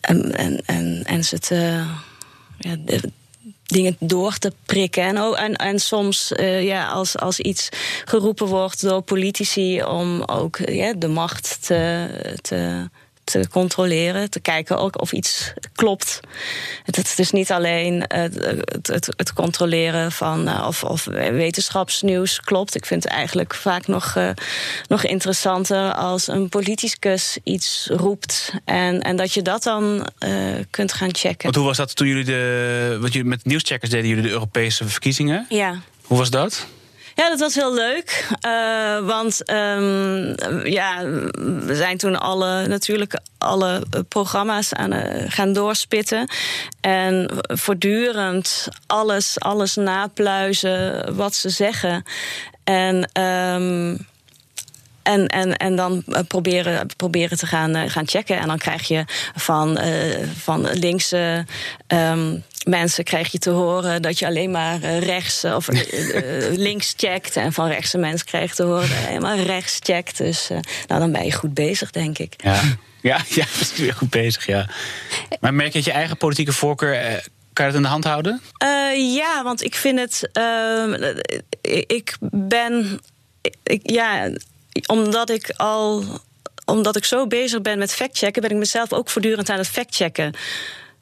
En, 0.00 0.36
en, 0.36 0.62
en, 0.66 1.02
en 1.04 1.24
ze 1.24 1.38
te. 1.38 1.84
Ja, 2.58 2.76
dingen 3.68 3.96
door 3.98 4.38
te 4.38 4.52
prikken. 4.64 5.02
En, 5.02 5.18
ook, 5.18 5.36
en, 5.36 5.56
en 5.56 5.78
soms, 5.78 6.32
uh, 6.36 6.62
ja, 6.62 6.88
als, 6.88 7.18
als 7.18 7.40
iets 7.40 7.68
geroepen 8.04 8.46
wordt 8.46 8.82
door 8.82 9.02
politici 9.02 9.82
om 9.82 10.22
ook 10.22 10.56
ja, 10.56 10.92
de 10.92 11.08
macht 11.08 11.58
te, 11.66 12.08
te 12.40 12.88
te 13.30 13.48
controleren, 13.50 14.30
te 14.30 14.40
kijken 14.40 14.78
ook 14.78 15.00
of 15.00 15.12
iets 15.12 15.52
klopt. 15.74 16.20
Het, 16.84 17.18
is 17.18 17.30
niet 17.30 17.52
alleen 17.52 18.04
het, 18.06 18.34
het, 18.82 19.08
het 19.16 19.32
controleren 19.32 20.12
van 20.12 20.48
uh, 20.48 20.64
of, 20.66 20.84
of, 20.84 21.04
wetenschapsnieuws 21.14 22.40
klopt. 22.40 22.74
Ik 22.74 22.86
vind 22.86 23.02
het 23.02 23.12
eigenlijk 23.12 23.54
vaak 23.54 23.86
nog, 23.86 24.14
uh, 24.16 24.30
nog 24.88 25.04
interessanter 25.04 25.92
als 25.92 26.28
een 26.28 26.48
politicus 26.48 27.38
iets 27.42 27.88
roept 27.92 28.52
en, 28.64 29.00
en 29.02 29.16
dat 29.16 29.32
je 29.32 29.42
dat 29.42 29.62
dan 29.62 30.08
uh, 30.18 30.30
kunt 30.70 30.92
gaan 30.92 31.14
checken. 31.14 31.42
Want 31.42 31.54
hoe 31.54 31.64
was 31.64 31.76
dat 31.76 31.96
toen 31.96 32.06
jullie 32.06 32.24
de. 32.24 32.96
Wat 33.00 33.12
jullie 33.12 33.28
met 33.28 33.44
nieuwscheckers 33.44 33.90
deden 33.90 34.08
jullie 34.08 34.24
de 34.24 34.30
Europese 34.30 34.88
verkiezingen? 34.88 35.46
Ja. 35.48 35.80
Hoe 36.02 36.18
was 36.18 36.30
dat? 36.30 36.66
Ja, 37.18 37.28
dat 37.28 37.38
was 37.38 37.54
heel 37.54 37.74
leuk. 37.74 38.28
Uh, 38.46 39.06
want 39.06 39.50
um, 39.50 40.36
ja, 40.66 41.04
we 41.40 41.74
zijn 41.74 41.96
toen 41.96 42.20
alle, 42.20 42.66
natuurlijk 42.66 43.20
alle 43.38 43.82
programma's 44.08 44.72
aan 44.72 44.94
uh, 44.94 45.02
gaan 45.28 45.52
doorspitten. 45.52 46.28
En 46.80 47.30
voortdurend 47.42 48.68
alles, 48.86 49.40
alles 49.40 49.74
napluizen 49.74 51.14
wat 51.16 51.34
ze 51.34 51.48
zeggen. 51.48 52.02
En. 52.64 53.22
Um, 53.22 54.06
en, 55.02 55.26
en, 55.26 55.56
en 55.56 55.76
dan 55.76 56.04
proberen, 56.26 56.86
proberen 56.96 57.38
te 57.38 57.46
gaan, 57.46 57.90
gaan 57.90 58.08
checken. 58.08 58.38
En 58.38 58.46
dan 58.46 58.58
krijg 58.58 58.88
je 58.88 59.04
van, 59.34 59.78
uh, 59.78 60.28
van 60.38 60.68
linkse 60.72 61.46
um, 61.86 62.44
mensen 62.66 63.04
krijg 63.04 63.32
je 63.32 63.38
te 63.38 63.50
horen 63.50 64.02
dat 64.02 64.18
je 64.18 64.26
alleen 64.26 64.50
maar 64.50 64.82
uh, 64.82 64.98
rechts 65.00 65.44
of 65.44 65.68
links 66.68 66.94
checkt. 66.96 67.36
En 67.36 67.52
van 67.52 67.68
rechtse 67.68 67.98
mensen 67.98 68.26
krijg 68.26 68.50
je 68.50 68.56
te 68.56 68.62
horen 68.62 68.88
dat 68.88 68.98
je 69.00 69.06
alleen 69.06 69.20
maar 69.20 69.38
rechts 69.38 69.78
checkt. 69.82 70.18
Dus 70.18 70.48
nou, 70.86 71.00
dan 71.00 71.12
ben 71.12 71.24
je 71.24 71.32
goed 71.32 71.54
bezig, 71.54 71.90
denk 71.90 72.18
ik. 72.18 72.34
Ja, 72.36 72.60
ja, 73.00 73.20
ja 73.40 73.44
weer 73.76 73.94
goed 73.94 74.10
bezig, 74.10 74.46
ja. 74.46 74.68
Maar 75.40 75.54
merk 75.54 75.68
je 75.68 75.78
dat 75.78 75.84
je 75.84 75.92
eigen 75.92 76.16
politieke 76.16 76.52
voorkeur 76.52 77.22
kan 77.58 77.66
je 77.66 77.72
het 77.72 77.74
in 77.74 77.82
de 77.82 77.88
hand 77.88 78.04
houden? 78.04 78.40
Uh, 78.62 79.14
ja, 79.14 79.42
want 79.42 79.64
ik 79.64 79.74
vind 79.74 79.98
het. 79.98 80.30
Uh, 80.32 81.14
ik 81.86 82.16
ben. 82.20 83.00
Ik, 83.62 83.80
ja, 83.82 84.30
omdat 84.86 85.30
ik 85.30 85.50
al. 85.56 86.04
Omdat 86.64 86.96
ik 86.96 87.04
zo 87.04 87.26
bezig 87.26 87.62
ben 87.62 87.78
met 87.78 87.94
factchecken, 87.94 88.42
ben 88.42 88.50
ik 88.50 88.56
mezelf 88.56 88.92
ook 88.92 89.10
voortdurend 89.10 89.50
aan 89.50 89.58
het 89.58 89.68
factchecken. 89.68 90.34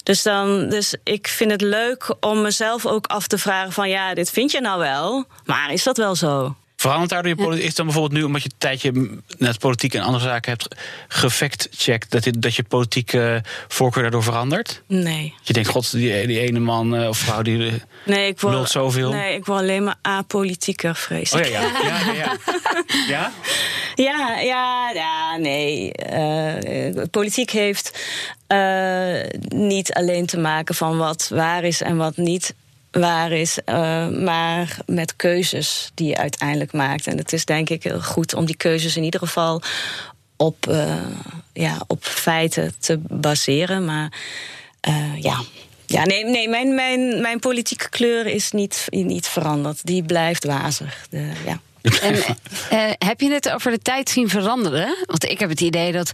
Dus, 0.06 0.22
dan, 0.22 0.68
dus 0.68 0.94
ik 1.02 1.28
vind 1.28 1.50
het 1.50 1.60
leuk 1.60 2.14
om 2.20 2.42
mezelf 2.42 2.86
ook 2.86 3.06
af 3.06 3.26
te 3.26 3.38
vragen: 3.38 3.72
van 3.72 3.88
ja, 3.88 4.14
dit 4.14 4.30
vind 4.30 4.50
je 4.50 4.60
nou 4.60 4.78
wel, 4.78 5.24
maar 5.44 5.72
is 5.72 5.82
dat 5.82 5.96
wel 5.96 6.14
zo? 6.14 6.54
Verandert 6.76 7.10
daardoor 7.10 7.30
je 7.30 7.36
politiek? 7.36 7.66
Is 7.66 7.74
dan 7.74 7.84
bijvoorbeeld 7.84 8.20
nu, 8.20 8.26
omdat 8.26 8.42
je 8.42 8.48
een 8.48 8.58
tijdje 8.58 9.20
net 9.38 9.58
politiek 9.58 9.94
en 9.94 10.02
andere 10.02 10.24
zaken 10.24 10.50
hebt 10.50 10.76
gefact-checkt, 11.08 12.10
dat 12.10 12.24
je, 12.24 12.30
dat 12.38 12.54
je 12.54 12.62
politieke 12.62 13.42
voorkeur 13.68 14.02
daardoor 14.02 14.22
verandert? 14.22 14.82
Nee. 14.86 15.34
Je 15.42 15.52
denkt, 15.52 15.68
god, 15.68 15.90
die, 15.90 16.26
die 16.26 16.40
ene 16.40 16.58
man 16.58 17.00
uh, 17.00 17.08
of 17.08 17.18
vrouw 17.18 17.42
die 17.42 17.82
nee, 18.04 18.28
ik 18.28 18.40
word, 18.40 18.70
zoveel. 18.70 19.10
Nee, 19.10 19.34
ik 19.34 19.46
word 19.46 19.60
alleen 19.60 19.84
maar 19.84 19.96
apolitieker, 20.02 20.94
vrees 20.94 21.32
ik. 21.32 21.44
Oh 21.44 21.50
ja, 21.50 21.60
ja. 21.60 21.80
ja, 21.82 22.12
ja, 22.12 22.12
ja. 23.08 23.32
ja? 23.94 24.40
Ja, 24.40 24.90
ja, 24.90 25.36
nee. 25.36 25.92
Uh, 26.12 27.04
politiek 27.10 27.50
heeft 27.50 27.98
uh, 28.48 29.20
niet 29.48 29.92
alleen 29.92 30.26
te 30.26 30.38
maken 30.38 30.74
van 30.74 30.96
wat 30.96 31.28
waar 31.28 31.64
is 31.64 31.82
en 31.82 31.96
wat 31.96 32.16
niet 32.16 32.54
waar 32.96 33.32
is, 33.32 33.58
uh, 33.66 34.08
maar 34.08 34.78
met 34.86 35.16
keuzes 35.16 35.90
die 35.94 36.08
je 36.08 36.16
uiteindelijk 36.16 36.72
maakt. 36.72 37.06
En 37.06 37.18
het 37.18 37.32
is 37.32 37.44
denk 37.44 37.70
ik 37.70 37.82
heel 37.82 38.02
goed 38.02 38.34
om 38.34 38.44
die 38.44 38.56
keuzes 38.56 38.96
in 38.96 39.02
ieder 39.02 39.20
geval 39.20 39.62
op, 40.36 40.66
uh, 40.68 40.94
ja, 41.52 41.78
op 41.86 42.04
feiten 42.04 42.74
te 42.78 42.98
baseren. 42.98 43.84
Maar 43.84 44.12
uh, 44.88 45.22
ja. 45.22 45.40
Ja, 45.86 46.04
nee, 46.04 46.24
nee 46.24 46.48
mijn, 46.48 46.74
mijn, 46.74 47.20
mijn 47.20 47.38
politieke 47.38 47.88
kleur 47.88 48.26
is 48.26 48.50
niet, 48.50 48.86
niet 48.90 49.26
veranderd. 49.26 49.86
Die 49.86 50.02
blijft 50.02 50.44
wazig. 50.44 51.06
De, 51.10 51.30
ja. 51.46 51.60
En, 52.00 52.14
uh, 52.14 52.92
heb 52.98 53.20
je 53.20 53.30
het 53.30 53.50
over 53.50 53.70
de 53.70 53.78
tijd 53.78 54.08
zien 54.08 54.28
veranderen? 54.28 54.96
Want 55.06 55.24
ik 55.24 55.38
heb 55.38 55.48
het 55.48 55.60
idee 55.60 55.92
dat 55.92 56.10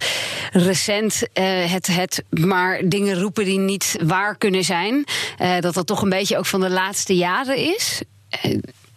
recent 0.53 1.23
uh, 1.35 1.73
het, 1.73 1.87
het 1.87 2.23
maar 2.31 2.81
dingen 2.85 3.21
roepen 3.21 3.45
die 3.45 3.59
niet 3.59 3.97
waar 4.05 4.37
kunnen 4.37 4.65
zijn, 4.65 5.05
uh, 5.41 5.61
dat 5.61 5.75
dat 5.75 5.87
toch 5.87 6.03
een 6.03 6.09
beetje 6.09 6.39
ook 6.39 6.47
van 6.47 6.61
de 6.61 6.71
laatste 6.71 7.17
jaren 7.17 7.57
is. 7.57 8.03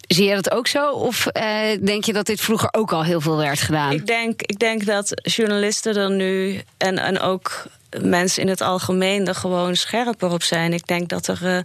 Zie 0.00 0.24
je 0.24 0.34
dat 0.34 0.50
ook 0.50 0.66
zo? 0.66 0.90
Of 0.90 1.26
denk 1.80 2.04
je 2.04 2.12
dat 2.12 2.26
dit 2.26 2.40
vroeger 2.40 2.68
ook 2.70 2.92
al 2.92 3.04
heel 3.04 3.20
veel 3.20 3.36
werd 3.36 3.60
gedaan? 3.60 3.92
Ik 3.92 4.06
denk, 4.06 4.42
ik 4.42 4.58
denk 4.58 4.84
dat 4.84 5.20
journalisten 5.22 5.96
er 5.96 6.10
nu 6.10 6.60
en, 6.76 6.98
en 6.98 7.20
ook 7.20 7.66
mensen 8.02 8.42
in 8.42 8.48
het 8.48 8.60
algemeen 8.60 9.26
er 9.26 9.34
gewoon 9.34 9.76
scherper 9.76 10.30
op 10.30 10.42
zijn. 10.42 10.72
Ik 10.72 10.86
denk 10.86 11.08
dat 11.08 11.26
er 11.26 11.38
uh, 11.42 11.56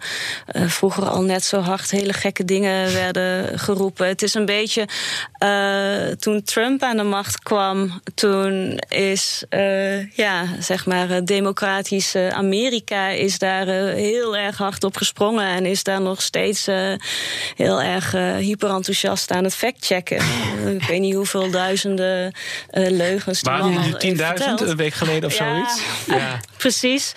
uh, 0.64 0.70
vroeger 0.70 1.10
al 1.10 1.22
net 1.22 1.44
zo 1.44 1.60
hard 1.60 1.92
hele 1.92 2.14
gekke 2.14 2.46
dingen 2.46 2.94
werden 2.94 3.60
geroepen. 3.60 4.08
Het 4.08 4.22
is 4.22 4.34
een 4.34 4.46
beetje. 4.46 4.88
Uh, 5.44 6.16
toen 6.20 6.44
Trump 6.44 6.82
aan 6.82 6.98
de 6.98 7.04
macht 7.04 7.40
kwam, 7.40 8.02
toen 8.16 8.80
is. 8.88 9.44
ja, 10.14 10.46
zeg 10.60 10.86
maar. 10.86 11.26
democratisch 11.26 12.16
Amerika 12.16 13.08
is 13.08 13.38
daar 13.38 13.68
heel 13.68 14.38
erg 14.38 14.58
hard 14.58 14.84
op 14.84 14.98
gesprongen. 14.98 15.46
En 15.46 15.66
is 15.66 15.84
daar 15.84 16.02
nog 16.02 16.22
steeds 16.22 16.66
heel 17.56 17.82
erg 17.82 18.12
hyperenthousiast 18.38 19.32
aan 19.32 19.44
het 19.44 19.56
factchecken. 19.56 20.18
Ik 20.76 20.84
weet 20.84 21.00
niet 21.00 21.16
hoeveel 21.16 21.52
duizenden 21.52 22.34
leugens. 22.72 23.44
Maar 23.44 23.70
nu 23.70 23.78
10.000 23.78 24.24
een 24.68 24.76
week 24.76 24.94
geleden 24.94 25.30
of 25.30 25.38
ja. 25.38 25.54
zoiets? 25.54 25.82
Ja. 26.12 26.51
Precies. 26.62 27.14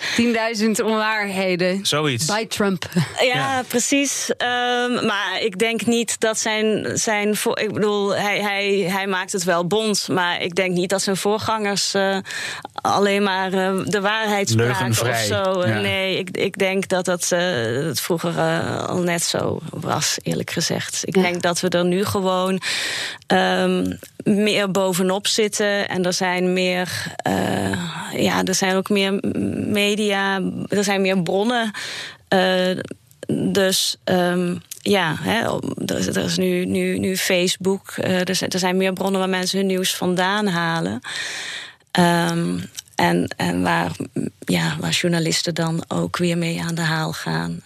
10.000 0.57 0.71
onwaarheden. 0.83 1.85
Zoiets. 1.85 2.25
Bij 2.25 2.45
Trump. 2.45 2.89
Ja, 3.19 3.25
ja. 3.25 3.63
precies. 3.67 4.29
Um, 4.29 5.05
maar 5.05 5.39
ik 5.41 5.59
denk 5.59 5.85
niet 5.85 6.19
dat 6.19 6.39
zijn. 6.39 6.97
zijn 6.97 7.35
voor, 7.35 7.59
ik 7.59 7.73
bedoel, 7.73 8.15
hij, 8.15 8.41
hij, 8.41 8.67
hij 8.89 9.07
maakt 9.07 9.31
het 9.31 9.43
wel 9.43 9.67
bond. 9.67 10.07
Maar 10.07 10.41
ik 10.41 10.55
denk 10.55 10.73
niet 10.73 10.89
dat 10.89 11.01
zijn 11.01 11.17
voorgangers 11.17 11.95
uh, 11.95 12.17
alleen 12.73 13.23
maar 13.23 13.53
uh, 13.53 13.85
de 13.85 14.01
waarheid 14.01 14.49
spraken 14.49 14.89
of 14.89 15.17
zo. 15.17 15.67
Ja. 15.67 15.79
Nee, 15.79 16.17
ik, 16.17 16.37
ik 16.37 16.57
denk 16.57 16.87
dat 16.87 17.05
dat 17.05 17.29
uh, 17.33 17.39
het 17.87 18.01
vroeger 18.01 18.39
al 18.87 19.01
net 19.01 19.23
zo 19.23 19.59
was, 19.69 20.17
eerlijk 20.23 20.51
gezegd. 20.51 21.01
Ik 21.03 21.15
ja. 21.15 21.21
denk 21.21 21.41
dat 21.41 21.59
we 21.59 21.69
er 21.69 21.85
nu 21.85 22.05
gewoon. 22.05 22.61
Um, 23.27 23.99
meer 24.23 24.71
bovenop 24.71 25.27
zitten 25.27 25.89
en 25.89 26.05
er 26.05 26.13
zijn 26.13 26.53
meer, 26.53 27.15
ja, 28.15 28.43
er 28.43 28.55
zijn 28.55 28.75
ook 28.75 28.89
meer 28.89 29.19
media, 29.71 30.41
er 30.67 30.83
zijn 30.83 31.01
meer 31.01 31.21
bronnen. 31.21 31.71
Uh, 32.29 32.77
dus 33.27 33.97
um, 34.03 34.61
ja, 34.81 35.15
hè, 35.19 35.59
er, 35.85 36.17
is 36.17 36.37
nu, 36.37 36.65
nu, 36.65 36.97
nu 36.97 37.17
Facebook. 37.17 37.93
Uh, 37.97 38.29
er, 38.29 38.35
zijn, 38.35 38.49
er 38.49 38.59
zijn 38.59 38.77
meer 38.77 38.93
bronnen 38.93 39.19
waar 39.19 39.29
mensen 39.29 39.57
hun 39.57 39.67
nieuws 39.67 39.95
vandaan 39.95 40.47
halen. 40.47 41.01
Um, 41.99 42.69
en, 42.95 43.27
en 43.37 43.61
waar, 43.61 43.91
ja, 44.39 44.77
waar 44.79 44.91
journalisten 44.91 45.55
dan 45.55 45.85
ook 45.87 46.17
weer 46.17 46.37
mee 46.37 46.61
aan 46.61 46.75
de 46.75 46.81
haal 46.81 47.13
gaan. 47.13 47.61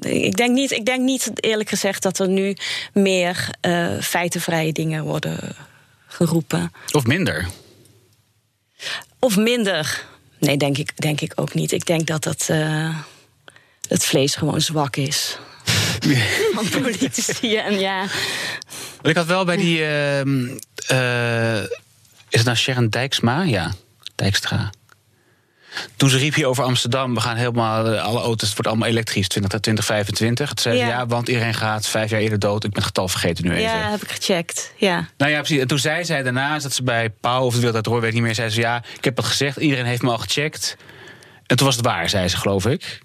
Ik 0.00 0.36
denk 0.36 0.54
niet, 0.54 0.70
ik 0.70 0.86
denk 0.86 1.00
niet 1.00 1.30
eerlijk 1.34 1.68
gezegd, 1.68 2.02
dat 2.02 2.18
er 2.18 2.28
nu 2.28 2.56
meer 2.92 3.48
uh, 3.66 4.00
feitenvrije 4.00 4.72
dingen 4.72 5.04
worden 5.04 5.38
geroepen. 6.06 6.72
Of 6.90 7.06
minder. 7.06 7.46
Of 9.18 9.36
minder. 9.36 10.04
Nee, 10.42 10.56
denk 10.56 10.78
ik, 10.78 10.92
denk 10.96 11.20
ik 11.20 11.32
ook 11.34 11.54
niet. 11.54 11.72
Ik 11.72 11.86
denk 11.86 12.06
dat 12.06 12.24
het, 12.24 12.48
uh, 12.50 12.96
het 13.88 14.04
vlees 14.04 14.34
gewoon 14.34 14.60
zwak 14.60 14.96
is. 14.96 15.38
Van 16.54 16.82
politici 16.82 17.56
en 17.56 17.78
ja. 17.78 18.06
Ik 19.02 19.16
had 19.16 19.26
wel 19.26 19.44
bij 19.44 19.56
die. 19.56 19.78
Uh, 19.78 20.20
uh, 20.90 21.62
is 22.28 22.38
het 22.38 22.44
nou 22.44 22.56
Sharon 22.56 22.88
Dijksma? 22.88 23.42
Ja, 23.42 23.72
Dijkstra. 24.14 24.70
Toen 25.96 26.08
ze 26.08 26.18
riep 26.18 26.34
hier 26.34 26.46
over 26.46 26.64
Amsterdam, 26.64 27.14
we 27.14 27.20
gaan 27.20 27.36
helemaal, 27.36 27.98
alle 27.98 28.20
auto's, 28.20 28.48
het 28.48 28.56
wordt 28.56 28.66
allemaal 28.66 28.88
elektrisch, 28.88 29.28
20, 29.28 29.60
2025. 29.60 30.48
Het 30.48 30.60
zei 30.60 30.76
ja. 30.76 30.86
ja, 30.86 31.06
want 31.06 31.28
iedereen 31.28 31.54
gaat 31.54 31.86
vijf 31.86 32.10
jaar 32.10 32.20
eerder 32.20 32.38
dood. 32.38 32.64
Ik 32.64 32.70
ben 32.70 32.78
het 32.78 32.84
getal 32.84 33.08
vergeten 33.08 33.44
nu 33.44 33.50
even. 33.50 33.62
Ja, 33.62 33.90
heb 33.90 34.02
ik 34.02 34.10
gecheckt, 34.10 34.72
ja. 34.76 35.08
Nou 35.16 35.30
ja, 35.30 35.38
precies. 35.38 35.60
En 35.60 35.66
toen 35.66 35.78
zei 35.78 36.04
zij 36.04 36.22
daarna, 36.22 36.58
dat 36.58 36.72
ze 36.72 36.82
bij 36.82 37.10
Pauw 37.10 37.44
of 37.44 37.54
de 37.54 37.60
Wereld 37.60 37.86
Hoor, 37.86 38.00
weet 38.00 38.12
niet 38.12 38.22
meer, 38.22 38.34
zei 38.34 38.50
ze 38.50 38.60
ja, 38.60 38.82
ik 38.96 39.04
heb 39.04 39.16
het 39.16 39.26
gezegd, 39.26 39.56
iedereen 39.56 39.84
heeft 39.84 40.02
me 40.02 40.10
al 40.10 40.18
gecheckt. 40.18 40.76
En 41.46 41.56
toen 41.56 41.66
was 41.66 41.76
het 41.76 41.84
waar, 41.84 42.08
zei 42.08 42.28
ze, 42.28 42.36
geloof 42.36 42.66
ik. 42.66 43.00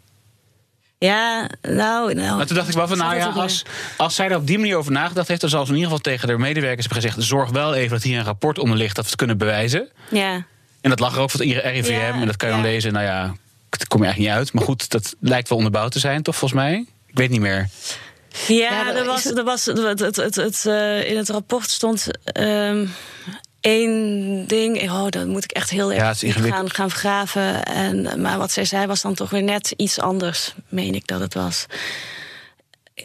Ja, 1.00 1.50
nou, 1.62 2.13
nou. 2.13 2.38
Maar 2.38 2.45
toen 2.45 2.55
dacht 2.55 2.67
ik 2.67 2.75
wel 2.75 2.88
van, 2.88 2.97
nou 2.97 3.15
ja, 3.15 3.27
als, 3.27 3.65
als 3.97 4.15
zij 4.15 4.29
er 4.29 4.36
op 4.36 4.47
die 4.47 4.57
manier 4.59 4.77
over 4.77 4.91
nagedacht 4.91 5.27
heeft... 5.27 5.41
dan 5.41 5.50
zal 5.50 5.65
ze 5.65 5.71
in 5.71 5.77
ieder 5.77 5.91
geval 5.91 6.12
tegen 6.12 6.27
de 6.27 6.38
medewerkers 6.38 6.86
hebben 6.86 7.03
gezegd... 7.03 7.27
zorg 7.27 7.50
wel 7.50 7.74
even 7.74 7.89
dat 7.89 8.03
hier 8.03 8.17
een 8.17 8.25
rapport 8.25 8.59
onder 8.59 8.77
ligt, 8.77 8.95
dat 8.95 9.03
we 9.03 9.09
het 9.09 9.19
kunnen 9.19 9.38
bewijzen. 9.38 9.89
Ja. 10.09 10.45
En 10.81 10.89
dat 10.89 11.00
lag 11.00 11.15
er 11.15 11.22
ook 11.22 11.31
van 11.31 11.39
het 11.39 11.63
RIVM 11.63 11.91
Ja, 11.91 12.13
en 12.13 12.25
dat 12.25 12.38
kan 12.38 12.50
je 12.50 12.55
dan 12.55 12.63
lezen. 12.63 12.93
Nou 12.93 13.05
ja, 13.05 13.22
daar 13.69 13.88
kom 13.88 14.00
je 14.00 14.05
eigenlijk 14.05 14.17
niet 14.17 14.39
uit. 14.39 14.53
Maar 14.53 14.63
goed, 14.63 14.89
dat 14.89 15.15
lijkt 15.19 15.50
wel 15.50 15.57
onderbouwd 15.57 15.91
te 15.91 16.00
zijn, 16.00 16.24
toch 16.24 16.36
volgens 16.36 16.60
mij? 16.60 16.86
Ik 17.07 17.17
weet 17.17 17.29
niet 17.29 17.41
meer. 17.41 17.69
Ja, 18.48 18.55
Ja, 18.55 18.88
er 18.88 18.93
dat 18.93 19.05
was, 19.05 19.25
er 19.25 19.43
was, 19.43 19.65
het, 19.65 20.00
het, 20.00 20.15
het, 20.15 20.36
het, 20.36 20.65
eh, 20.65 21.10
in 21.10 21.17
het 21.17 21.29
rapport 21.29 21.69
stond 21.69 22.07
ehm, 22.24 22.86
één 23.60 24.48
ding. 24.48 24.91
Oh, 24.91 25.10
dat 25.10 25.27
moet 25.27 25.43
ik 25.43 25.51
echt 25.51 25.69
heel 25.69 25.91
Ja, 25.91 26.13
erg 26.19 26.48
gaan, 26.48 26.69
gaan 26.69 26.91
graven. 26.91 27.65
En, 27.65 28.22
maar 28.22 28.38
wat 28.38 28.51
zij 28.51 28.65
zei 28.65 28.86
was 28.86 29.01
dan 29.01 29.13
toch 29.13 29.29
weer 29.29 29.43
net 29.43 29.74
iets 29.75 30.00
anders, 30.00 30.53
meen 30.67 30.96
ik 30.96 31.07
dat 31.07 31.19
het 31.19 31.34
was. 31.34 31.65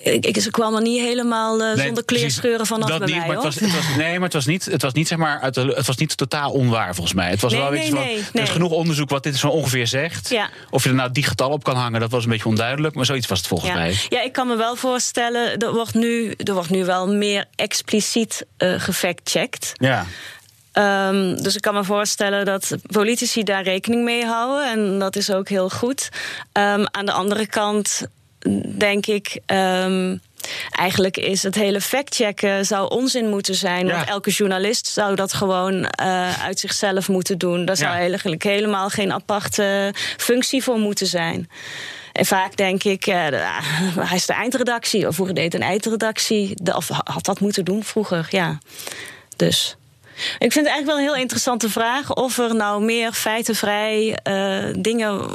Ik, 0.00 0.26
ik, 0.26 0.40
ze 0.40 0.50
kwam 0.50 0.74
er 0.74 0.82
niet 0.82 1.00
helemaal 1.00 1.56
Nee, 1.56 1.76
zonder 1.76 2.04
kleerscheuren 2.04 2.66
vanaf 2.66 2.88
dat 2.88 2.98
bij 2.98 3.06
niet, 3.08 3.16
mij, 3.16 3.26
maar 3.26 3.34
het 3.36 3.44
was, 3.44 3.54
het 3.54 3.72
was, 3.74 3.96
nee, 3.96 4.12
maar 4.14 4.22
het 4.22 4.32
was 4.32 4.46
niet, 4.46 4.64
het 4.64 4.82
was 4.82 4.92
niet, 4.92 5.08
zeg 5.08 5.18
maar, 5.18 5.40
uit 5.40 5.54
de, 5.54 5.60
het 5.76 5.86
was 5.86 5.96
niet 5.96 6.16
totaal 6.16 6.50
onwaar 6.50 6.94
volgens 6.94 7.14
mij. 7.16 7.30
Het 7.30 7.40
was 7.40 7.52
Nee, 7.52 7.60
wel 7.60 7.70
nee, 7.70 7.90
van, 7.90 7.98
nee, 7.98 8.24
er 8.32 8.42
is 8.42 8.48
genoeg 8.50 8.70
onderzoek 8.72 9.10
wat 9.10 9.22
dit 9.22 9.36
zo 9.36 9.48
ongeveer 9.48 9.86
zegt. 9.86 10.28
Ja. 10.28 10.48
Of 10.70 10.82
je 10.82 10.88
er 10.88 10.94
nou 10.94 11.10
die 11.12 11.24
getal 11.24 11.50
op 11.50 11.64
kan 11.64 11.76
hangen, 11.76 12.00
dat 12.00 12.10
was 12.10 12.24
een 12.24 12.30
beetje 12.30 12.48
onduidelijk. 12.48 12.94
Maar 12.94 13.04
zoiets 13.04 13.26
was 13.26 13.38
het 13.38 13.46
volgens 13.46 13.70
Ja. 13.70 13.76
mij. 13.76 13.96
ja, 14.08 14.22
ik 14.22 14.32
kan 14.32 14.46
me 14.46 14.56
wel 14.56 14.76
voorstellen, 14.76 15.58
er 15.58 15.72
wordt 15.72 15.94
nu, 15.94 16.30
er 16.36 16.54
wordt 16.54 16.70
nu 16.70 16.84
wel 16.84 17.08
meer 17.14 17.44
expliciet 17.54 18.46
eh 18.56 18.74
gefactcheckt. 18.80 19.72
Ja. 19.74 20.06
Ehm, 20.72 21.34
dus 21.42 21.54
ik 21.54 21.60
kan 21.60 21.74
me 21.74 21.84
voorstellen 21.84 22.44
dat 22.44 22.74
politici 22.90 23.42
daar 23.42 23.62
rekening 23.62 24.04
mee 24.04 24.24
houden. 24.24 24.70
En 24.70 24.98
dat 24.98 25.16
is 25.16 25.30
ook 25.30 25.48
heel 25.48 25.68
goed. 25.70 26.08
Ehm, 26.52 26.84
aan 26.90 27.06
de 27.06 27.12
andere 27.12 27.46
kant 27.46 28.02
denk 28.78 29.06
ik. 29.06 29.38
ehm, 29.46 30.16
Eigenlijk 30.70 31.16
is 31.16 31.42
het 31.42 31.54
hele 31.54 31.80
factchecken 31.80 32.66
zou 32.66 32.90
onzin 32.90 33.28
moeten 33.28 33.54
zijn. 33.54 33.86
Ja. 33.86 33.94
Want 33.96 34.08
elke 34.08 34.30
journalist 34.30 34.86
zou 34.86 35.14
dat 35.14 35.32
gewoon 35.32 35.84
eh, 35.84 36.42
uit 36.42 36.58
zichzelf 36.60 37.08
moeten 37.08 37.38
doen. 37.38 37.64
Daar 37.64 37.76
zou 37.76 37.92
Ja. 37.92 37.98
eigenlijk 37.98 38.42
helemaal 38.42 38.88
geen 38.88 39.12
aparte 39.12 39.94
functie 40.16 40.62
voor 40.62 40.78
moeten 40.78 41.06
zijn. 41.06 41.48
En 42.12 42.26
vaak 42.26 42.56
denk 42.56 42.82
ik, 42.84 43.08
ah, 43.08 43.58
hij 43.98 44.16
is 44.16 44.26
de 44.26 44.32
eindredactie. 44.32 45.06
Of 45.08 45.14
vroeger 45.14 45.34
deed 45.34 45.54
een 45.54 45.62
eindredactie. 45.62 46.52
De- 46.62 46.76
Of 46.76 46.88
had 46.88 47.24
dat 47.24 47.40
moeten 47.40 47.64
doen 47.64 47.84
vroeger, 47.84 48.26
ja. 48.30 48.58
Dus. 49.36 49.76
Ik 50.38 50.52
vind 50.52 50.66
het 50.66 50.74
eigenlijk 50.74 50.86
wel 50.86 50.96
een 50.96 51.12
heel 51.12 51.22
interessante 51.22 51.68
vraag 51.68 52.14
of 52.14 52.38
er 52.38 52.54
nou 52.54 52.84
meer 52.84 53.12
feitenvrij 53.12 54.18
eh, 54.22 54.64
dingen 54.78 55.28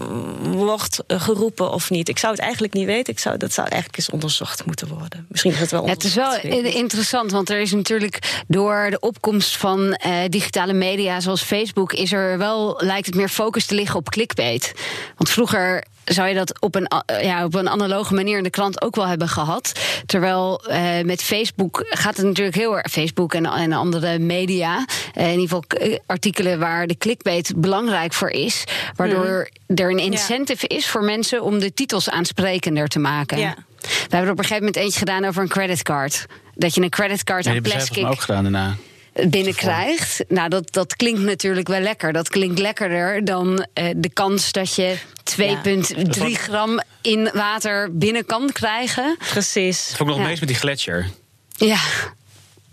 wordt 0.51 1.03
geroepen 1.08 1.72
of 1.72 1.89
niet. 1.89 2.10
Ik 2.10 2.17
zou 2.17 2.34
het 2.34 2.41
eigenlijk 2.41 2.74
niet 2.74 2.86
weten. 2.86 3.13
Ik 3.13 3.20
zou, 3.20 3.38
dat 3.38 3.53
zou 3.53 3.67
eigenlijk 3.67 4.00
eens 4.00 4.10
onderzocht 4.10 4.65
moeten 4.65 4.88
worden. 4.88 5.25
Misschien 5.29 5.51
is 5.51 5.60
het 5.60 5.72
wel 5.72 5.86
Ja, 5.86 5.89
het 5.89 6.03
is 6.03 6.15
wel 6.15 6.39
interessant, 6.63 7.32
want 7.32 7.50
er 7.50 7.60
is 7.60 7.72
natuurlijk 7.72 8.44
door 8.48 8.88
de 8.89 9.00
opkomst 9.00 9.58
van 9.58 9.94
eh, 9.94 10.12
digitale 10.29 10.74
media 10.74 11.20
zoals 11.20 11.41
Facebook, 11.41 11.94
is 11.94 12.12
er 12.12 12.38
wel, 12.38 12.82
lijkt 12.84 13.06
het 13.06 13.15
meer 13.15 13.29
focus 13.29 13.65
te 13.65 13.75
liggen 13.75 14.00
op 14.00 14.10
clickbait. 14.10 14.74
Want 15.15 15.29
vroeger 15.29 15.84
zou 16.08 16.28
je 16.28 16.34
dat 16.36 16.62
op 16.62 16.76
een, 16.76 16.88
ja, 17.22 17.46
op 17.46 17.56
een 17.56 17.70
analoge 17.70 18.14
manier 18.14 18.38
in 18.38 18.44
de 18.44 18.50
krant 18.50 18.82
ook 18.82 18.96
wel 18.96 19.08
hebben 19.08 19.30
gehad. 19.30 19.72
Terwijl 20.06 20.66
eh, 20.66 21.04
met 21.04 21.24
Facebook 21.24 21.86
gaat 21.90 22.18
het 22.18 22.26
natuurlijk 22.26 22.56
heel 22.56 22.78
erg, 22.78 22.92
Facebook 22.92 23.34
en, 23.34 23.46
en 23.46 23.74
andere 23.74 24.20
media, 24.20 24.86
eh, 25.14 25.24
in 25.24 25.40
ieder 25.40 25.58
geval 25.62 25.64
eh, 25.68 25.98
artikelen 26.06 26.60
waar 26.60 26.88
de 26.88 26.98
clickbait 26.98 27.54
belangrijk 27.56 28.14
voor 28.14 28.30
is, 28.30 28.64
waardoor 28.96 29.50
er 29.76 29.92
een 29.92 30.00
incentive 30.00 30.68
is 30.68 30.88
voor 30.88 31.04
mensen 31.04 31.44
om 31.44 31.60
de 31.60 31.74
titels 31.74 32.10
aansprekender 32.10 32.88
te 32.88 33.00
maken. 33.00 33.40
Ja. 33.40 33.56
We 33.82 33.88
hebben 34.00 34.20
er 34.20 34.32
op 34.32 34.38
een 34.38 34.46
gegeven 34.46 34.66
moment 34.66 34.76
eentje 34.76 35.00
gedaan 35.00 35.26
over 35.26 35.42
een 35.42 35.50
creditcard. 35.50 36.26
Dat 36.56 36.76
je 36.76 36.82
een 36.82 36.90
creditcard 36.90 37.46
Nee, 37.46 37.56
aan 37.56 37.62
die 37.62 37.72
hebben 37.72 37.88
zij 37.88 37.96
volgens 37.96 38.28
mij 38.28 38.28
plastic 38.28 38.34
ook 38.34 38.38
gedaan 38.38 38.44
daarna. 38.44 38.97
Binnenkrijgt. 39.30 40.24
Nou, 40.28 40.50
dat, 40.50 40.74
dat 40.74 40.96
klinkt 40.96 41.22
natuurlijk 41.22 41.68
wel 41.68 41.80
lekker. 41.80 42.14
Dat 42.14 42.30
klinkt 42.30 42.60
lekkerder 42.60 43.25
dan 43.25 43.68
eh, 43.74 43.90
de 43.96 44.10
kans 44.10 44.51
dat 44.51 44.75
je 44.75 44.98
2,3 45.38 46.24
gram 46.32 46.82
in 47.01 47.30
water 47.34 47.98
binnen 47.98 48.25
kan 48.25 48.51
krijgen. 48.51 49.18
Precies. 49.30 49.88
Het 49.88 49.98
vond 49.98 50.10
ik 50.10 50.16
nog 50.16 50.24
Ja. 50.24 50.30
meest 50.30 50.40
met 50.40 50.50
die 50.50 50.58
gletsjer. 50.58 51.10
Ja, 51.58 51.80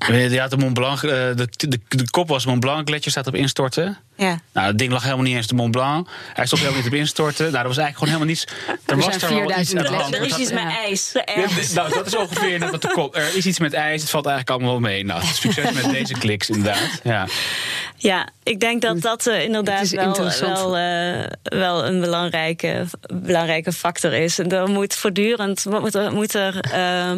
Je 0.07 0.41
had 0.41 0.51
de 0.51 0.57
Mont 0.57 0.75
Blanc, 0.75 1.03
eh, 1.03 1.11
de, 1.11 1.49
de, 1.57 1.81
de 1.89 2.11
kop 2.11 2.29
was 2.29 2.47
Mont 2.47 2.61
Blanc, 2.61 2.89
gletsjer 2.89 3.13
staat 3.13 3.27
op 3.27 3.35
instorten. 3.35 3.99
Ja. 4.17 4.41
Nou, 4.53 4.67
het 4.67 4.79
ding 4.79 4.93
lag 4.93 5.03
helemaal 5.03 5.25
niet 5.25 5.37
eens 5.37 5.47
de 5.47 5.55
Mont 5.55 5.71
Blanc. 5.71 6.09
Hij 6.35 6.47
stond 6.47 6.61
helemaal 6.61 6.83
niet 6.83 6.93
op 6.93 6.99
instorten. 6.99 7.45
Nou, 7.45 7.57
dat 7.57 7.67
was 7.67 7.85
eigenlijk 7.85 7.99
gewoon 7.99 8.09
helemaal 8.09 8.29
niets. 8.29 8.47
Er, 8.87 8.97
was 8.97 9.19
daar 9.19 9.31
wel 9.31 9.39
4000 9.39 9.81
iets 9.81 9.91
aan 9.91 9.97
de 9.97 10.03
hand. 10.03 10.15
Er 10.15 10.23
is 10.23 10.37
iets 10.37 10.53
met 10.53 10.63
ijs. 10.63 11.13
Nou, 11.75 11.95
dat 11.95 12.07
is 12.07 12.17
ongeveer 12.17 12.59
wat 12.71 12.85
er 12.85 12.91
komt. 12.91 13.17
Er 13.17 13.37
is 13.37 13.47
iets 13.47 13.59
met 13.59 13.73
ijs, 13.73 14.01
het 14.01 14.11
valt 14.11 14.27
eigenlijk 14.27 14.57
allemaal 14.57 14.81
wel 14.81 14.91
mee. 14.91 15.05
Nou, 15.05 15.23
succes 15.25 15.73
met 15.73 15.91
deze 15.91 16.13
kliks, 16.13 16.51
inderdaad. 16.51 17.01
Ja. 17.03 17.27
Ja, 17.97 18.29
ik 18.43 18.61
denk 18.61 18.83
dat 18.83 19.01
dat 19.01 19.27
eh, 19.27 19.43
inderdaad 19.43 19.91
wel, 19.91 20.31
wel, 20.41 20.77
eh, 20.77 21.27
wel 21.43 21.87
een 21.87 22.01
belangrijke, 22.01 22.87
belangrijke 23.13 23.73
factor 23.73 24.13
is. 24.13 24.39
En 24.39 24.51
er 24.51 24.69
moet 24.69 24.95
voortdurend 24.95 25.65
moet 25.65 25.95
er, 25.95 26.13
moet 26.13 26.35
er, 26.35 26.61
eh, 26.61 27.13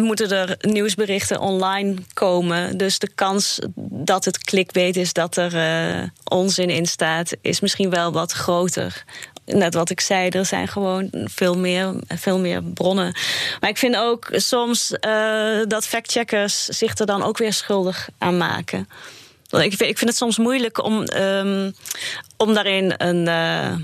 moeten 0.00 0.30
er 0.30 0.56
nieuwsberichten 0.60 1.40
online 1.40 1.94
komen. 2.12 2.76
Dus 2.76 2.98
de 2.98 3.10
kans 3.14 3.58
dat 3.90 4.24
het 4.24 4.38
clickbait 4.38 4.96
is 4.96 5.12
dat 5.12 5.36
er 5.36 5.56
eh, 5.56 6.02
onzin 6.24 6.70
in 6.70 6.86
staat, 6.86 7.32
is 7.40 7.60
misschien 7.60 7.90
wel 7.90 8.12
wat 8.12 8.32
groter. 8.32 9.04
Net 9.44 9.74
wat 9.74 9.90
ik 9.90 10.00
zei, 10.00 10.28
er 10.28 10.46
zijn 10.46 10.68
gewoon 10.68 11.08
veel 11.12 11.58
meer, 11.58 11.94
veel 12.06 12.38
meer 12.38 12.62
bronnen. 12.62 13.16
Maar 13.60 13.70
ik 13.70 13.78
vind 13.78 13.96
ook 13.96 14.28
soms 14.30 14.92
eh, 14.92 15.60
dat 15.66 15.86
factcheckers 15.86 16.64
zich 16.64 16.98
er 16.98 17.06
dan 17.06 17.22
ook 17.22 17.38
weer 17.38 17.52
schuldig 17.52 18.08
aan 18.18 18.36
maken. 18.36 18.88
Ik 19.50 19.76
vind, 19.76 19.80
ik 19.80 19.98
vind 19.98 20.10
het 20.10 20.16
soms 20.16 20.38
moeilijk 20.38 20.84
om, 20.84 21.04
ehm, 21.04 21.70
om 22.36 22.54
daarin 22.54 22.94
een, 22.96 23.28
eh, 23.28 23.74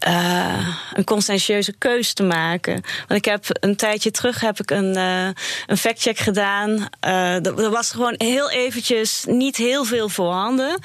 eh, 0.00 0.68
een 0.92 1.04
conscientieuze 1.04 1.72
keus 1.78 2.12
te 2.12 2.22
maken. 2.22 2.72
Want 3.08 3.20
ik 3.20 3.24
heb 3.24 3.44
een 3.46 3.76
tijdje 3.76 4.10
terug 4.10 4.40
heb 4.40 4.60
ik 4.60 4.70
een, 4.70 4.96
eh 4.96 5.28
een 5.66 5.76
factcheck 5.76 6.18
gedaan. 6.18 6.88
Eh, 7.00 7.46
er, 7.46 7.70
was 7.70 7.90
gewoon 7.90 8.14
heel 8.16 8.50
eventjes 8.50 9.24
niet 9.28 9.56
heel 9.56 9.84
veel 9.84 10.08
voorhanden. 10.08 10.78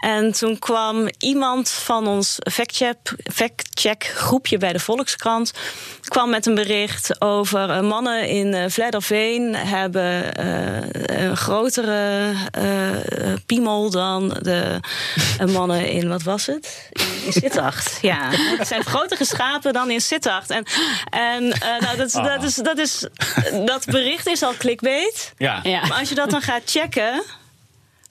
En 0.00 0.32
toen 0.32 0.58
kwam 0.58 1.08
iemand 1.18 1.70
van 1.70 2.06
ons 2.06 2.38
factcheck, 2.52 2.96
factcheck 3.32 4.04
groepje 4.04 4.58
bij 4.58 4.72
de 4.72 4.80
Volkskrant... 4.80 5.52
kwam 6.04 6.30
met 6.30 6.46
een 6.46 6.54
bericht 6.54 7.20
over 7.20 7.84
mannen 7.84 8.28
in 8.28 8.70
Vledderveen... 8.70 9.54
hebben 9.54 10.40
een 11.20 11.36
grotere 11.36 12.32
piemel 13.46 13.90
dan 13.90 14.28
de 14.42 14.80
mannen 15.52 15.88
in, 15.88 16.08
wat 16.08 16.22
was 16.22 16.46
het? 16.46 16.90
In 17.24 17.32
Sittard, 17.40 17.98
ja. 18.00 18.30
Het 18.58 18.68
zijn 18.74 18.84
grotere 18.84 19.24
schapen 19.24 19.72
dan 19.72 19.90
in 19.90 20.00
Sittard. 20.00 20.50
En, 20.50 20.64
en 21.10 21.52
eh, 21.52 21.80
nou, 21.80 21.96
dat, 21.96 22.06
is- 22.06 22.12
dat, 22.12 22.42
is, 22.42 22.54
dat, 22.54 22.78
is, 22.78 23.06
dat 23.66 23.84
bericht 23.86 24.26
is 24.26 24.42
al 24.42 24.54
clickbait. 24.58 25.32
Ja. 25.38 25.60
ja. 25.62 25.80
Maar 25.86 25.98
als 25.98 26.08
je 26.08 26.14
dat 26.14 26.30
dan 26.30 26.42
gaat 26.42 26.62
checken. 26.64 27.22